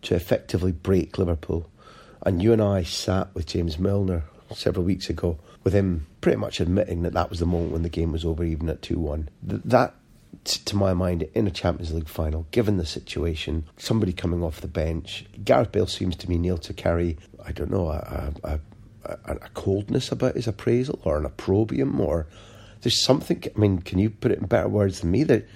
[0.02, 1.70] to effectively break Liverpool.
[2.26, 6.60] And you and I sat with James Milner several weeks ago, with him pretty much
[6.60, 9.28] admitting that that was the moment when the game was over, even at two one.
[9.42, 9.94] That
[10.45, 14.68] to my mind, in a Champions League final, given the situation, somebody coming off the
[14.68, 18.61] bench, Gareth Bale seems to me, Neil, to carry, I don't know, a, a,
[19.05, 22.26] a, a coldness about his appraisal or an opprobrium or
[22.82, 25.24] there's something, I mean, can you put it in better words than me?
[25.24, 25.49] That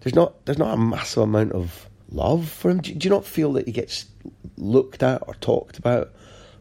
[0.00, 2.80] there's not, there's not a massive amount of love for him.
[2.80, 4.06] Do, do you not feel that he gets
[4.56, 6.12] looked at or talked about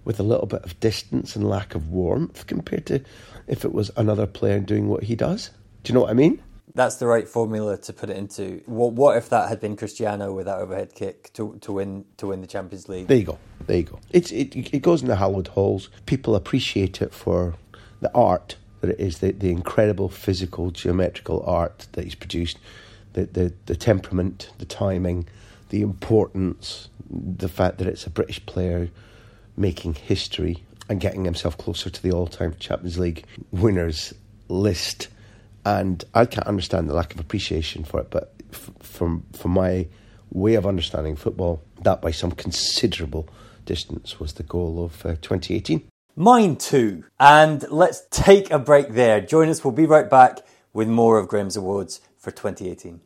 [0.05, 3.01] with a little bit of distance and lack of warmth compared to
[3.47, 5.49] if it was another player doing what he does?
[5.83, 6.41] Do you know what I mean?
[6.75, 8.61] That's the right formula to put it into.
[8.65, 12.27] What, what if that had been Cristiano with that overhead kick to, to win to
[12.27, 13.07] win the Champions League?
[13.07, 13.39] There you go.
[13.65, 13.99] There you go.
[14.11, 15.89] It's it, it goes in the hallowed halls.
[16.05, 17.55] People appreciate it for
[18.01, 22.59] the art that it is, the, the incredible physical geometrical art that he's produced,
[23.13, 25.27] the, the the temperament, the timing,
[25.69, 28.89] the importance, the fact that it's a British player
[29.55, 34.13] making history and getting himself closer to the all-time Champions League winners
[34.49, 35.07] list
[35.65, 38.09] and I can't understand the lack of appreciation for it.
[38.11, 39.87] But f- from from my
[40.31, 43.27] way of understanding football, that by some considerable
[43.65, 45.87] distance was the goal of uh, 2018.
[46.15, 47.03] Mine too.
[47.19, 49.19] And let's take a break there.
[49.19, 49.63] Join us.
[49.63, 50.39] We'll be right back
[50.71, 53.01] with more of Graham's Awards for 2018.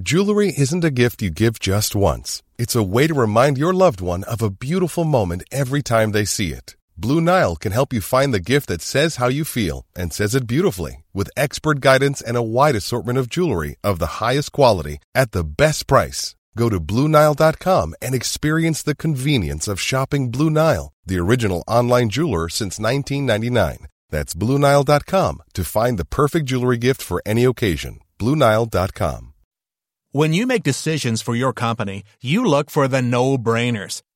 [0.00, 2.42] Jewelry isn't a gift you give just once.
[2.56, 6.24] It's a way to remind your loved one of a beautiful moment every time they
[6.24, 6.76] see it.
[6.96, 10.34] Blue Nile can help you find the gift that says how you feel and says
[10.34, 14.98] it beautifully with expert guidance and a wide assortment of jewelry of the highest quality
[15.14, 16.36] at the best price.
[16.56, 22.48] Go to BlueNile.com and experience the convenience of shopping Blue Nile, the original online jeweler
[22.48, 23.88] since 1999.
[24.10, 28.00] That's BlueNile.com to find the perfect jewelry gift for any occasion.
[28.18, 29.32] BlueNile.com.
[30.14, 34.02] When you make decisions for your company, you look for the no brainers.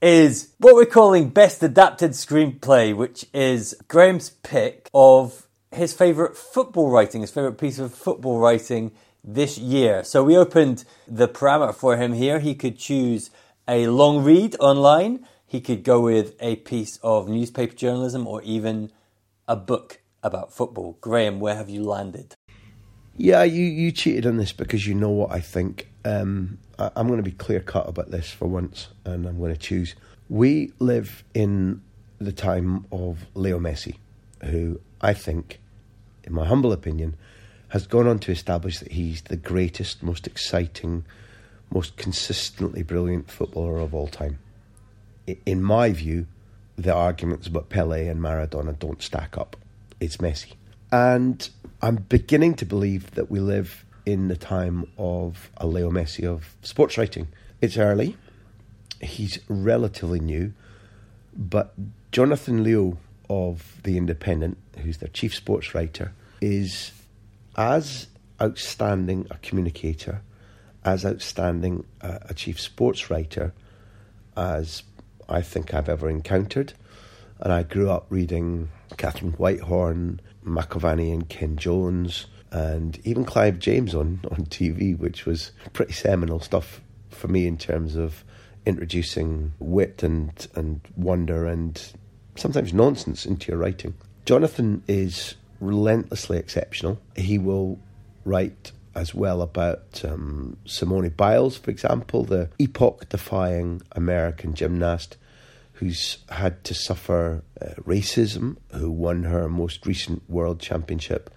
[0.00, 6.90] is what we're calling Best Adapted Screenplay, which is Graham's pick of his favourite football
[6.90, 8.92] writing, his favourite piece of football writing
[9.22, 10.02] this year.
[10.02, 12.40] So we opened the parameter for him here.
[12.40, 13.30] He could choose
[13.68, 18.90] a long read online, he could go with a piece of newspaper journalism, or even
[19.46, 20.96] a book about football.
[21.00, 22.34] Graham, where have you landed?
[23.16, 25.89] Yeah, you, you cheated on this because you know what I think.
[26.04, 29.52] Um, I, I'm going to be clear cut about this for once, and I'm going
[29.52, 29.94] to choose.
[30.28, 31.82] We live in
[32.18, 33.96] the time of Leo Messi,
[34.44, 35.60] who I think,
[36.24, 37.16] in my humble opinion,
[37.68, 41.04] has gone on to establish that he's the greatest, most exciting,
[41.72, 44.38] most consistently brilliant footballer of all time.
[45.46, 46.26] In my view,
[46.76, 49.56] the arguments about Pele and Maradona don't stack up.
[50.00, 50.54] It's Messi.
[50.90, 51.48] And
[51.80, 56.54] I'm beginning to believe that we live in the time of a Leo Messi of
[56.62, 57.28] sports writing.
[57.60, 58.16] It's early,
[59.00, 60.52] he's relatively new,
[61.36, 61.74] but
[62.12, 62.96] Jonathan Liew
[63.28, 66.92] of The Independent, who's their chief sports writer, is
[67.56, 68.08] as
[68.40, 70.22] outstanding a communicator,
[70.84, 73.52] as outstanding a, a chief sports writer
[74.36, 74.82] as
[75.28, 76.72] I think I've ever encountered.
[77.38, 83.94] And I grew up reading Katharine Whitehorn, McIlvanney and Ken Jones, and even Clive James
[83.94, 86.80] on, on TV, which was pretty seminal stuff
[87.10, 88.24] for me in terms of
[88.66, 91.92] introducing wit and, and wonder and
[92.36, 93.94] sometimes nonsense into your writing.
[94.24, 97.00] Jonathan is relentlessly exceptional.
[97.16, 97.78] He will
[98.24, 105.16] write as well about um, Simone Biles, for example, the epoch defying American gymnast
[105.74, 111.30] who's had to suffer uh, racism, who won her most recent world championship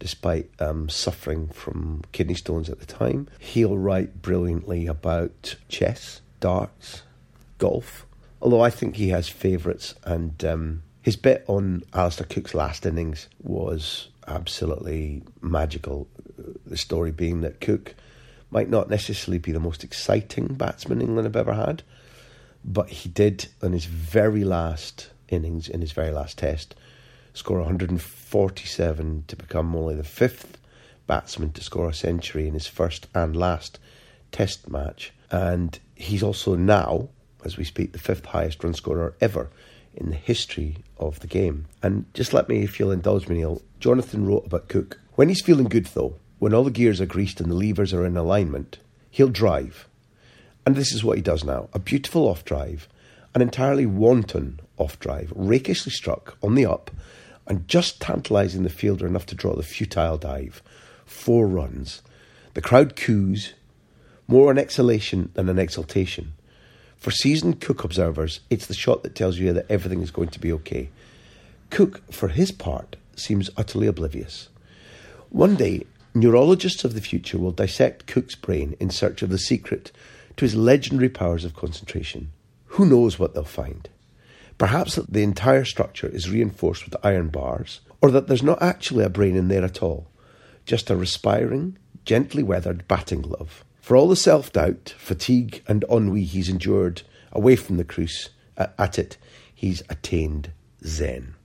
[0.00, 3.28] despite um, suffering from kidney stones at the time.
[3.38, 7.02] He'll write brilliantly about chess, darts,
[7.58, 8.06] golf,
[8.42, 9.94] although I think he has favourites.
[10.02, 16.08] And um, his bit on Alastair Cook's last innings was absolutely magical.
[16.66, 17.94] The story being that Cook
[18.50, 21.82] might not necessarily be the most exciting batsman England have ever had,
[22.64, 26.74] but he did on his very last innings, in his very last test,
[27.40, 30.58] score 147 to become only the fifth
[31.06, 33.78] batsman to score a century in his first and last
[34.30, 35.14] test match.
[35.30, 37.08] And he's also now,
[37.42, 39.48] as we speak, the fifth highest run scorer ever
[39.94, 41.64] in the history of the game.
[41.82, 45.00] And just let me, if you'll indulge me, Neil, Jonathan wrote about Cook.
[45.14, 48.04] When he's feeling good, though, when all the gears are greased and the levers are
[48.04, 48.78] in alignment,
[49.10, 49.88] he'll drive.
[50.66, 52.86] And this is what he does now a beautiful off drive,
[53.34, 56.90] an entirely wanton off drive, rakishly struck on the up,
[57.50, 60.62] and just tantalising the fielder enough to draw the futile dive.
[61.04, 62.00] Four runs.
[62.54, 63.54] The crowd coos,
[64.28, 66.34] more an exhalation than an exultation.
[66.96, 70.38] For seasoned Cook observers, it's the shot that tells you that everything is going to
[70.38, 70.90] be okay.
[71.70, 74.48] Cook, for his part, seems utterly oblivious.
[75.30, 79.90] One day, neurologists of the future will dissect Cook's brain in search of the secret
[80.36, 82.30] to his legendary powers of concentration.
[82.66, 83.88] Who knows what they'll find?
[84.60, 89.02] Perhaps that the entire structure is reinforced with iron bars, or that there's not actually
[89.02, 90.06] a brain in there at all,
[90.66, 93.64] just a respiring, gently weathered batting glove.
[93.80, 97.00] For all the self doubt, fatigue, and ennui he's endured
[97.32, 99.16] away from the crease, at it,
[99.54, 100.52] he's attained
[100.84, 101.36] Zen.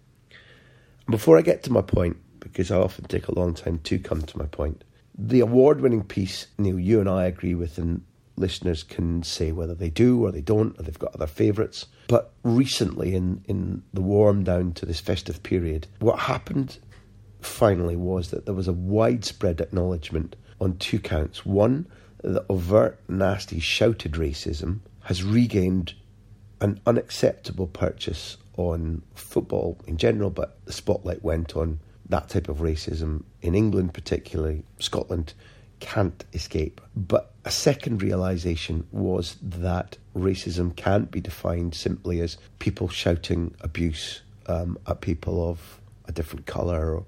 [1.10, 4.24] Before I get to my point, because I often take a long time to come
[4.24, 4.84] to my point,
[5.18, 8.04] the award winning piece, Neil, you and I agree with, and
[8.36, 11.86] listeners can say whether they do or they don't, or they've got other favourites.
[12.08, 16.78] But recently, in, in the warm down to this festive period, what happened
[17.42, 21.46] finally was that there was a widespread acknowledgement on two counts.
[21.46, 21.88] One,
[22.22, 25.94] the overt, nasty, shouted racism has regained
[26.62, 31.80] an unacceptable purchase on football in general, but the spotlight went on
[32.10, 35.34] that type of racism in England, particularly Scotland,
[35.80, 36.82] can't escape.
[36.96, 44.22] But a second realization was that racism can't be defined simply as people shouting abuse
[44.48, 47.06] um, at people of a different colour or,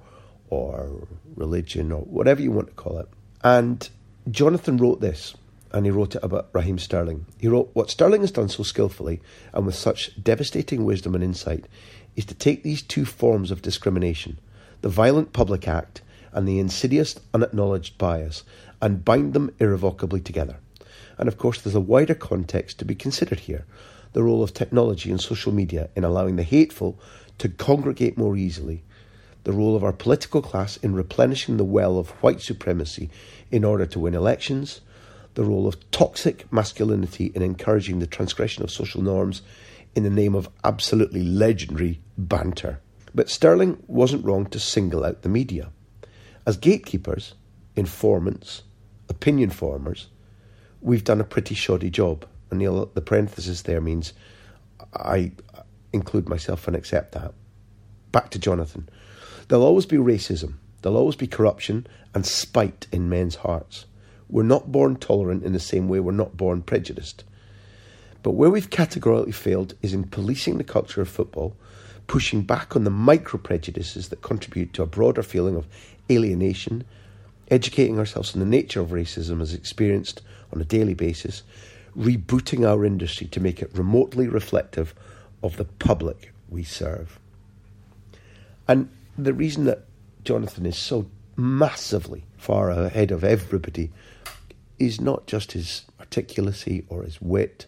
[0.50, 3.08] or religion or whatever you want to call it.
[3.44, 3.88] And
[4.30, 5.36] Jonathan wrote this,
[5.72, 7.26] and he wrote it about Raheem Sterling.
[7.40, 9.22] He wrote, What Sterling has done so skillfully
[9.54, 11.66] and with such devastating wisdom and insight
[12.16, 14.40] is to take these two forms of discrimination,
[14.82, 16.02] the violent public act
[16.34, 18.44] and the insidious unacknowledged bias,
[18.82, 20.58] and bind them irrevocably together.
[21.18, 23.66] And of course, there's a wider context to be considered here
[24.14, 27.00] the role of technology and social media in allowing the hateful
[27.38, 28.84] to congregate more easily
[29.48, 33.10] the role of our political class in replenishing the well of white supremacy
[33.50, 34.82] in order to win elections,
[35.36, 39.42] the role of toxic masculinity in encouraging the transgression of social norms
[39.96, 42.82] in the name of absolutely legendary banter.
[43.16, 45.70] But Sterling wasn't wrong to single out the media.
[46.46, 47.34] As gatekeepers,
[47.76, 48.64] informants,
[49.08, 50.08] opinion formers,
[50.88, 52.26] we've done a pretty shoddy job.
[52.50, 54.14] And the, the parenthesis there means
[54.94, 55.34] I
[55.92, 57.34] include myself and accept that.
[58.14, 58.88] Back to Jonathan.
[59.48, 61.86] There'll always be racism, there'll always be corruption
[62.16, 63.86] and spite in men's hearts.
[64.30, 67.24] We're not born tolerant in the same way we're not born prejudiced.
[68.24, 71.56] But where we've categorically failed is in policing the culture of football,
[72.08, 75.68] pushing back on the micro prejudices that contribute to a broader feeling of
[76.10, 76.84] alienation,
[77.50, 80.22] educating ourselves on the nature of racism as experienced
[80.58, 81.44] on a daily basis,
[81.96, 84.96] rebooting our industry to make it remotely reflective
[85.44, 87.20] of the public we serve.
[88.68, 89.86] And the reason that
[90.24, 91.06] Jonathan is so
[91.36, 93.92] massively far ahead of everybody
[94.80, 97.68] is not just his articulacy or his wit,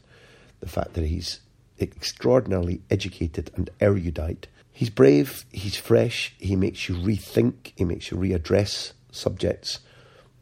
[0.60, 1.42] the fact that he's
[1.80, 4.48] extraordinarily educated and erudite.
[4.72, 9.80] He's brave, he's fresh, he makes you rethink, he makes you readdress subjects.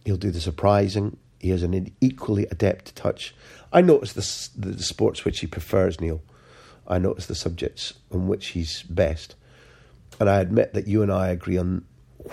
[0.06, 1.18] He'll do the surprising.
[1.40, 3.36] He has an equally adept touch.
[3.72, 6.22] I notice the, the sports which he prefers, Neil.
[6.88, 9.36] I notice the subjects on which he's best.
[10.20, 11.86] And I admit that you and I agree on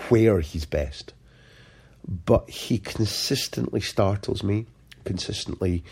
[0.09, 1.13] where he's best.
[2.07, 4.65] But he consistently startles me,
[5.03, 5.83] consistently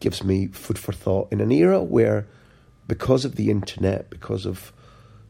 [0.00, 2.26] gives me food for thought in an era where,
[2.88, 4.72] because of the internet, because of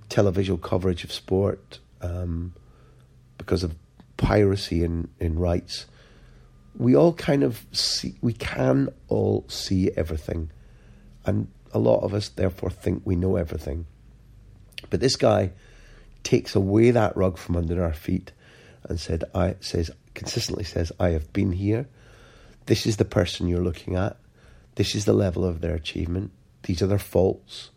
[0.09, 2.53] televisual coverage of sport, um,
[3.39, 3.75] because of
[4.17, 5.87] piracy in, in rights,
[6.77, 10.51] we all kind of see, we can all see everything.
[11.25, 13.87] And a lot of us therefore think we know everything.
[14.91, 15.53] But this guy
[16.23, 18.33] takes away that rug from under our feet
[18.85, 21.89] and said, I says consistently says, I have been here.
[22.67, 24.17] This is the person you're looking at.
[24.77, 26.33] This is the level of their achievement.
[26.63, 27.71] These are their faults.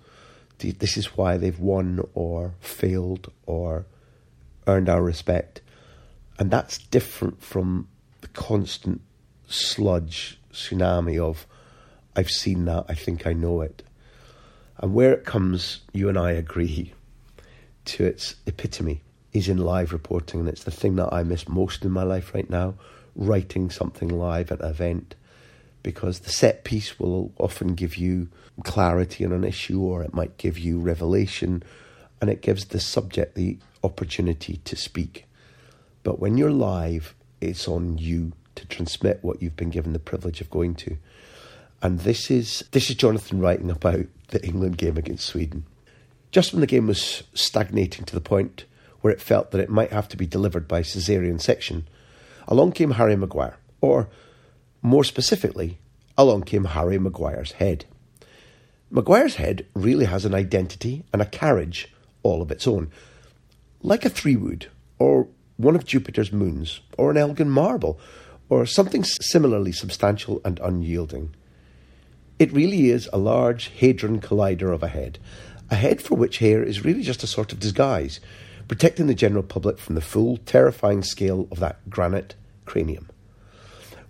[0.59, 3.85] This is why they've won or failed or
[4.65, 5.61] earned our respect.
[6.39, 7.87] And that's different from
[8.37, 9.01] constant
[9.49, 11.45] sludge tsunami of,
[12.15, 13.83] I've seen that, I think I know it.
[14.77, 16.93] And where it comes, you and I agree,
[17.85, 19.01] to its epitome
[19.33, 20.41] is in live reporting.
[20.41, 22.75] And it's the thing that I miss most in my life right now
[23.15, 25.15] writing something live at an event
[25.81, 28.29] because the set piece will often give you
[28.63, 31.63] clarity on an issue or it might give you revelation
[32.21, 35.25] and it gives the subject the opportunity to speak.
[36.03, 40.41] But when you're live, it's on you to transmit what you've been given the privilege
[40.41, 40.97] of going to.
[41.81, 45.65] And this is this is Jonathan writing about the England game against Sweden.
[46.31, 48.65] Just when the game was stagnating to the point
[49.01, 51.87] where it felt that it might have to be delivered by caesarean section,
[52.47, 54.09] along came Harry Maguire, or
[54.81, 55.77] more specifically,
[56.17, 57.85] along came Harry Maguire's head.
[58.89, 62.89] Maguire's head really has an identity and a carriage all of its own,
[63.81, 64.67] like a three wood,
[64.97, 65.27] or
[65.57, 67.99] one of Jupiter's moons, or an Elgin marble,
[68.49, 71.35] or something similarly substantial and unyielding.
[72.39, 75.19] It really is a large hadron collider of a head,
[75.69, 78.19] a head for which hair is really just a sort of disguise,
[78.67, 82.35] protecting the general public from the full, terrifying scale of that granite
[82.65, 83.09] cranium.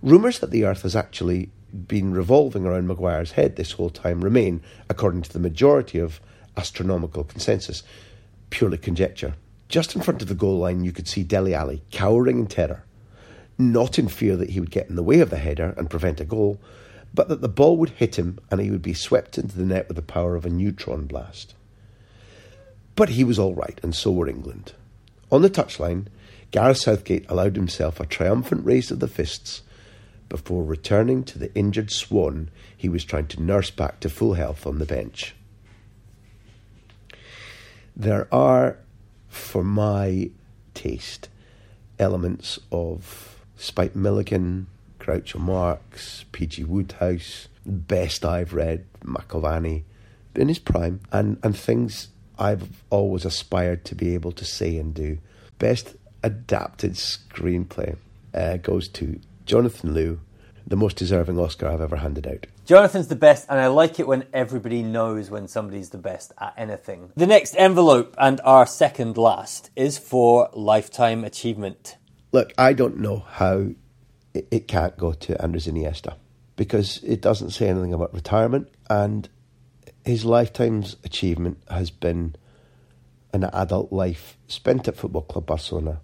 [0.02, 1.50] Rumours that the Earth has actually
[1.86, 6.20] been revolving around Maguire's head this whole time remain, according to the majority of
[6.56, 7.82] astronomical consensus,
[8.50, 9.34] purely conjecture.
[9.68, 12.84] Just in front of the goal line, you could see Dele Alli cowering in terror,
[13.58, 16.20] not in fear that he would get in the way of the header and prevent
[16.20, 16.58] a goal,
[17.12, 19.88] but that the ball would hit him and he would be swept into the net
[19.88, 21.54] with the power of a neutron blast.
[22.96, 24.72] But he was all right, and so were England.
[25.30, 26.06] On the touchline,
[26.50, 29.62] Gareth Southgate allowed himself a triumphant raise of the fists
[30.28, 34.66] before returning to the injured swan he was trying to nurse back to full health
[34.66, 35.34] on the bench.
[37.96, 38.78] There are,
[39.38, 40.30] for my
[40.74, 41.28] taste,
[41.98, 44.66] elements of Spike Milligan,
[44.98, 46.64] Groucho Marx, P.G.
[46.64, 49.82] Wodehouse, best I've read, McIlvanney,
[50.34, 52.08] in his prime, and, and things
[52.38, 55.18] I've always aspired to be able to say and do.
[55.58, 57.96] Best adapted screenplay
[58.34, 60.18] uh, goes to Jonathan Liew,
[60.66, 62.46] the most deserving Oscar I've ever handed out.
[62.68, 66.52] Jonathan's the best, and I like it when everybody knows when somebody's the best at
[66.58, 67.10] anything.
[67.16, 71.96] The next envelope, and our second last, is for Lifetime Achievement.
[72.30, 73.70] Look, I don't know how
[74.34, 76.16] it can't go to Andres Iniesta
[76.56, 79.30] because it doesn't say anything about retirement, and
[80.04, 82.36] his lifetime's achievement has been
[83.32, 86.02] an adult life spent at Football Club Barcelona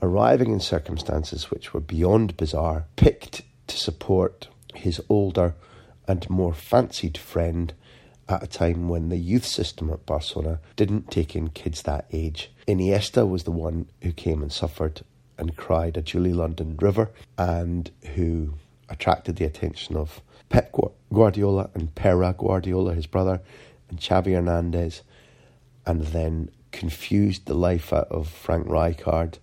[0.00, 5.56] arriving in circumstances which were beyond bizarre, picked to support his older
[6.12, 7.72] and more fancied friend
[8.28, 12.52] at a time when the youth system at Barcelona didn't take in kids that age.
[12.68, 15.00] Iniesta was the one who came and suffered
[15.38, 18.52] and cried a Julie London river and who
[18.90, 20.70] attracted the attention of Pep
[21.10, 23.40] Guardiola and Pere Guardiola, his brother,
[23.88, 25.00] and Xavi Hernandez,
[25.86, 29.38] and then confused the life out of Frank Rijkaard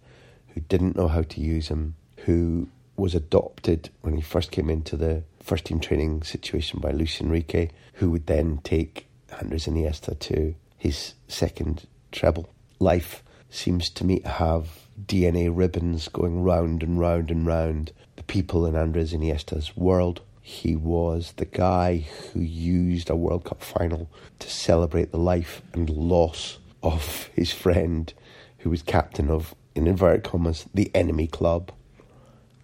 [0.50, 1.96] who didn't know how to use him,
[2.26, 7.20] who was adopted when he first came into the first team training situation by Luis
[7.20, 9.08] Enrique, who would then take
[9.42, 12.54] Andres Iniesta to his second treble.
[12.78, 18.22] Life seems to me to have DNA ribbons going round and round and round the
[18.22, 20.22] people in Andres Iniesta's world.
[20.40, 25.90] He was the guy who used a World Cup final to celebrate the life and
[25.90, 28.14] loss of his friend,
[28.60, 31.72] who was captain of, in inverted commas, the enemy club,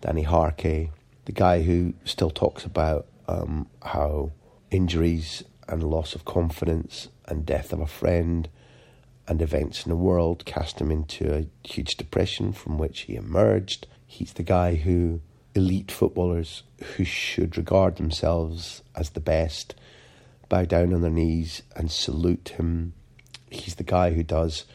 [0.03, 0.91] Dani Jarque,
[1.25, 4.31] the guy who still talks about um, how
[4.71, 8.49] injuries and loss of confidence and death of a friend
[9.27, 13.87] and events in the world cast him into a huge depression from which he emerged.
[14.05, 15.21] He's the guy who
[15.55, 16.63] elite footballers
[16.95, 19.73] who should regard themselves as the best
[20.49, 22.93] bow down on their knees and salute him.
[23.49, 24.65] He's the guy who does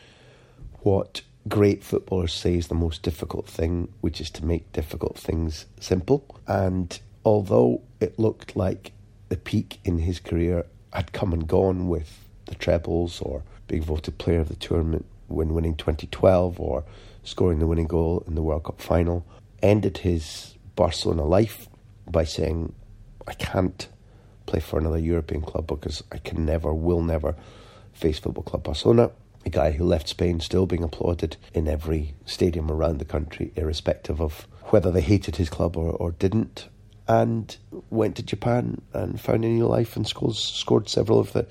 [0.80, 5.66] what great footballers say is the most difficult thing, which is to make difficult things
[5.78, 6.24] simple.
[6.46, 8.92] And although it looked like
[9.28, 14.18] the peak in his career had come and gone with the trebles or being voted
[14.18, 16.84] player of the tournament when winning 2012 or
[17.22, 19.24] scoring the winning goal in the World Cup final,
[19.62, 21.68] ended his Barcelona life
[22.10, 22.72] by saying,
[23.26, 23.88] I can't
[24.46, 27.36] play for another European club because I can never, will never
[27.92, 29.10] face Football Club Barcelona.
[29.44, 34.20] A guy who left Spain still being applauded in every stadium around the country, irrespective
[34.20, 36.68] of whether they hated his club or, or didn't.
[37.08, 37.56] And
[37.90, 41.46] went to Japan and found a new life and scores, scored several of the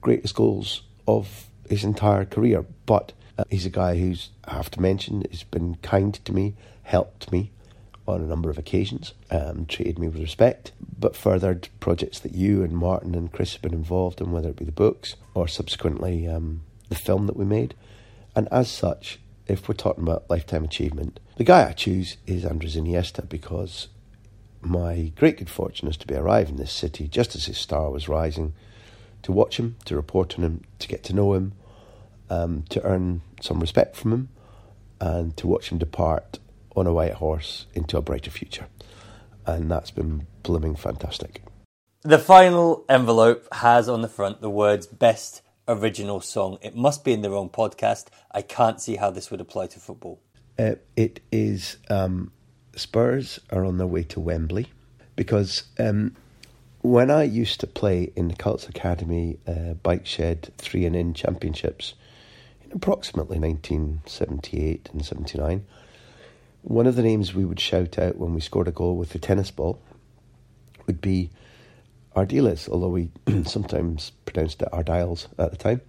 [0.00, 2.64] greatest goals of his entire career.
[2.86, 6.54] But uh, he's a guy who's, I have to mention, has been kind to me,
[6.82, 7.50] helped me
[8.08, 12.62] on a number of occasions, um, treated me with respect, but furthered projects that you
[12.62, 16.26] and Martin and Chris have been involved in, whether it be the books or subsequently
[16.26, 17.74] um, the film that we made.
[18.34, 22.76] And as such, if we're talking about lifetime achievement, the guy I choose is Andres
[22.76, 23.88] Iniesta because
[24.60, 27.90] my great good fortune is to be arriving in this city just as his star
[27.90, 28.52] was rising
[29.22, 31.52] to watch him, to report on him, to get to know him,
[32.30, 34.28] um, to earn some respect from him,
[35.00, 36.38] and to watch him depart
[36.76, 38.66] on a white horse into a brighter future.
[39.44, 41.42] And that's been blooming fantastic.
[42.02, 46.58] The final envelope has on the front the words best original song.
[46.62, 48.06] It must be in the wrong podcast.
[48.30, 50.20] I can't see how this would apply to football.
[50.58, 52.32] Uh, it is um,
[52.74, 54.68] Spurs are on their way to Wembley
[55.16, 56.14] because um,
[56.82, 61.14] when I used to play in the Cults Academy uh, Bike Shed 3 and In
[61.14, 61.94] championships
[62.64, 65.66] in approximately 1978 and 79,
[66.62, 69.18] one of the names we would shout out when we scored a goal with the
[69.18, 69.80] tennis ball
[70.86, 71.30] would be
[72.16, 73.10] Ardiles, although we
[73.44, 75.82] sometimes pronounced it Ardiles at the time.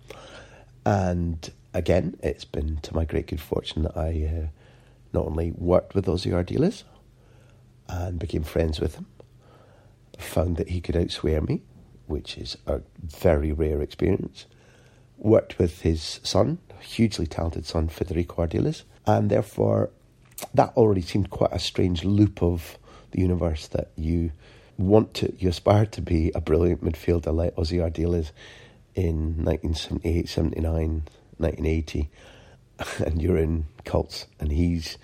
[0.86, 4.48] And again, it's been to my great good fortune that I uh,
[5.14, 6.84] not only worked with Ossie Ardiles
[7.88, 9.06] and became friends with him,
[10.18, 11.62] found that he could outswear me,
[12.08, 14.46] which is a very rare experience.
[15.18, 19.90] Worked with his son, hugely talented son, Federico Ardiles, and therefore
[20.54, 22.78] that already seemed quite a strange loop of
[23.12, 24.32] the universe that you
[24.78, 28.32] want to, you aspire to be a brilliant midfielder like Ossie Ardiles
[28.96, 31.04] in 1978, 79,
[31.38, 32.10] 1980,
[33.06, 34.98] and you're in cults, and he's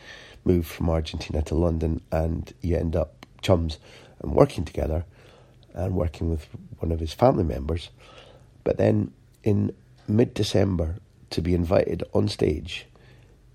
[0.46, 3.80] moved from Argentina to London, and you end up chums
[4.22, 5.06] and working together
[5.74, 6.48] and working with
[6.80, 7.90] one of his family members.
[8.64, 9.12] But then
[9.44, 9.74] in
[10.08, 10.98] mid December,
[11.32, 12.86] to be invited on stage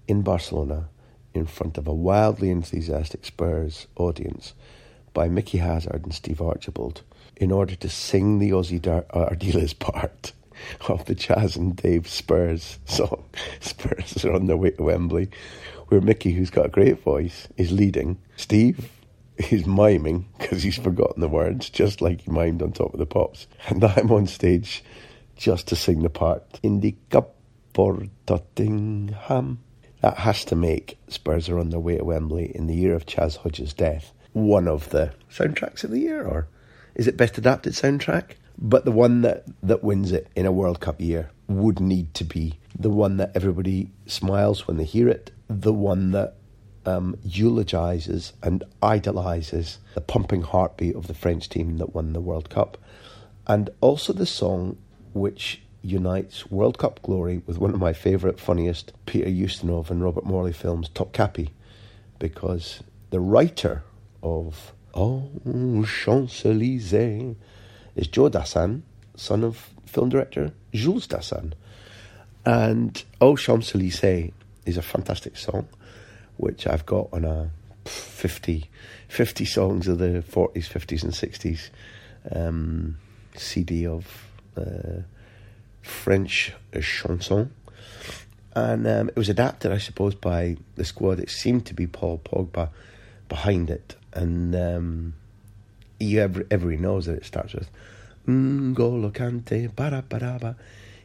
[0.08, 0.88] in Barcelona
[1.32, 4.54] in front of a wildly enthusiastic Spurs audience
[5.18, 7.02] by Micky Hazard and Steve Archibald
[7.38, 10.32] in order to sing the Ossie Dar- uh, Ardiles part
[10.88, 13.24] of the Chas and Dave Spurs song,
[13.60, 15.28] Spurs are on their way to Wembley,
[15.88, 18.16] where Mickey, who's got a great voice, is leading.
[18.36, 18.92] Steve
[19.50, 23.04] is miming because he's forgotten the words, just like he mimed on Top of the
[23.04, 23.48] Pops.
[23.66, 24.84] And I'm on stage
[25.34, 26.60] just to sing the part.
[26.62, 27.26] Indica
[27.72, 29.58] por Tottenham.
[30.00, 33.06] That has to make Spurs are on their way to Wembley in the year of
[33.06, 34.12] Chas Hodges' death
[34.46, 36.48] one of the soundtracks of the year, or
[36.94, 38.32] is it best adapted soundtrack?
[38.60, 42.24] But the one that, that wins it in a World Cup year would need to
[42.24, 46.34] be the one that everybody smiles when they hear it, the one that
[46.84, 52.50] um, eulogizes and idolizes the pumping heartbeat of the French team that won the World
[52.50, 52.78] Cup,
[53.46, 54.76] and also the song
[55.12, 60.24] which unites World Cup glory with one of my favourite, funniest Peter Ustinov and Robert
[60.24, 61.50] Morley films, Topkapi,
[62.18, 63.82] because the writer
[64.22, 65.30] of Oh
[65.86, 67.36] Champs Elysees
[67.96, 68.82] is Joe Dassin,
[69.16, 71.52] son of film director Jules Dassin.
[72.44, 74.32] And Oh Champs Elysees
[74.66, 75.68] is a fantastic song
[76.38, 77.50] which I've got on a
[77.84, 78.70] 50,
[79.08, 81.70] 50 songs of the 40s, 50s, and 60s
[82.34, 82.96] um,
[83.36, 85.02] CD of uh,
[85.82, 87.52] French chanson.
[88.54, 91.20] And um, it was adapted, I suppose, by the squad.
[91.20, 92.70] It seemed to be Paul Pogba
[93.28, 93.96] behind it.
[94.18, 95.14] And um,
[96.00, 97.70] you every, everybody knows that it starts with
[98.26, 100.56] N'Golo Kante, para para ba.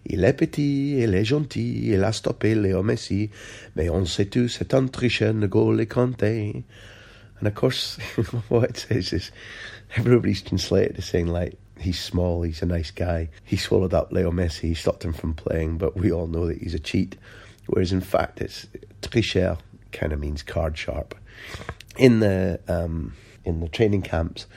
[0.05, 3.29] Il est petit, il est gentil, il a stoppé Léo Messi,
[3.75, 6.63] mais on sait tous c'est un tricheur, N'Golo Kante.
[7.39, 7.97] And of course,
[8.49, 9.31] what it says is
[9.95, 13.29] everybody's translated as saying like he's small, he's a nice guy.
[13.45, 16.57] He swallowed up Leo Messi, he stopped him from playing, but we all know that
[16.57, 17.15] he's a cheat.
[17.67, 18.65] Whereas in fact, it's
[19.03, 19.59] tricheur
[19.91, 21.15] kind of means card sharp.
[21.97, 23.13] In the um,
[23.45, 24.47] in the training camps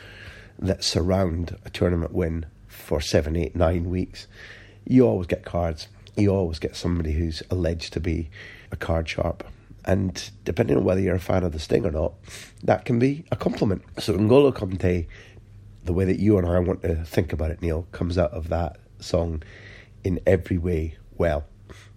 [0.58, 4.26] that surround a tournament win for seven, eight, nine weeks,
[4.86, 5.88] you always get cards.
[6.16, 8.30] You always get somebody who's alleged to be
[8.72, 9.44] a card sharp.
[9.84, 12.14] And depending on whether you're a fan of the Sting or not,
[12.64, 13.82] that can be a compliment.
[13.98, 15.06] So N'Golo Kante,
[15.84, 18.48] the way that you and I want to think about it, Neil, comes out of
[18.48, 19.42] that song
[20.02, 21.44] in every way well,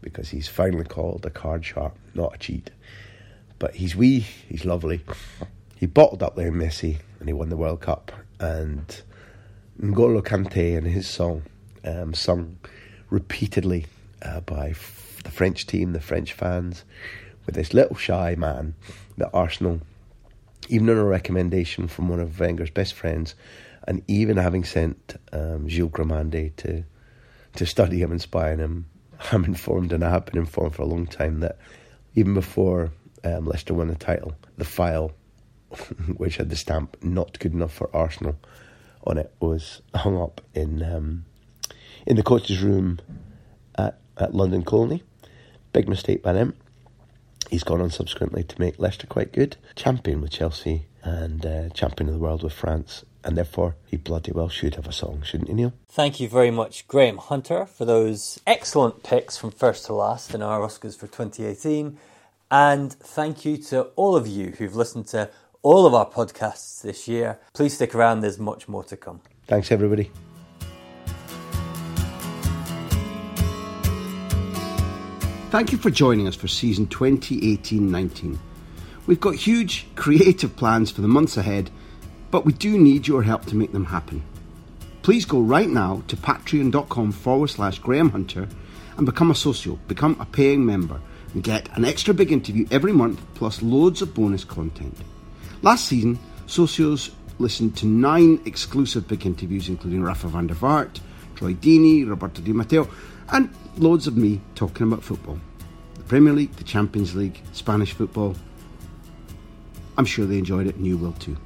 [0.02, 2.72] because he's finally called a card sharp, not a cheat.
[3.60, 5.02] But he's wee, he's lovely.
[5.76, 8.12] He bottled up Leo Messi and he won the World Cup.
[8.40, 9.02] And
[9.80, 11.44] N'Golo Kante and his song,
[11.86, 12.58] um, sung
[13.10, 13.86] repeatedly
[14.22, 16.84] uh, by f- the French team, the French fans,
[17.46, 18.76] with this little shy man
[19.18, 19.82] that Arsenal,
[20.70, 23.36] even on a recommendation from one of Wenger's best friends,
[23.88, 26.84] and even having sent um, Gilles Grimandi to
[27.56, 28.86] to study him and spy on him,
[29.32, 31.58] I'm informed, and I have been informed for a long time, that
[32.16, 32.92] even before
[33.24, 35.12] um, Leicester won the title, the file,
[36.18, 38.36] which had the stamp "not good enough for Arsenal"
[39.06, 41.26] on it, was hung up in um,
[42.06, 43.00] in the coach's room
[43.78, 45.04] at, at London Colney.
[45.72, 46.56] Big mistake by them.
[47.50, 52.10] He's gone on subsequently to make Leicester quite good, champion with Chelsea and uh, champion
[52.10, 53.06] of the world with France.
[53.24, 55.74] And therefore, he bloody well should have a song, shouldn't he, Neil?
[55.90, 60.42] Thank you very much, Graham Hunter, for those excellent picks from first to last in
[60.42, 61.98] our Oscars for 2018.
[62.52, 65.30] And thank you to all of you who've listened to
[65.62, 67.40] all of our podcasts this year.
[67.54, 69.22] Please stick around, there's much more to come.
[69.48, 70.12] Thanks, everybody.
[75.52, 78.40] Thank you for joining us for season 2018 19.
[79.08, 81.72] We've got huge creative plans for the months ahead,
[82.30, 84.24] but we do need your help to make them happen.
[85.02, 88.48] Please go right now to patreon.com forward slash Graham Hunter
[88.98, 91.02] and become a socio, become a paying member,
[91.34, 94.96] and get an extra big interview every month plus loads of bonus content.
[95.62, 101.00] Last season, socios listened to nine exclusive big interviews, including Rafa van der Vaart,
[101.36, 102.90] Troy Deeney, Roberto Di Matteo,
[103.32, 105.40] and loads of me talking about football.
[105.96, 108.36] The Premier League, the Champions League, Spanish football.
[109.98, 111.38] I'm sure they enjoyed it and you will too.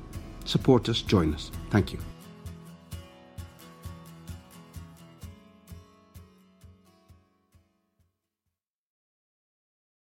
[0.45, 1.51] Support us, join us.
[1.69, 2.12] Thank you.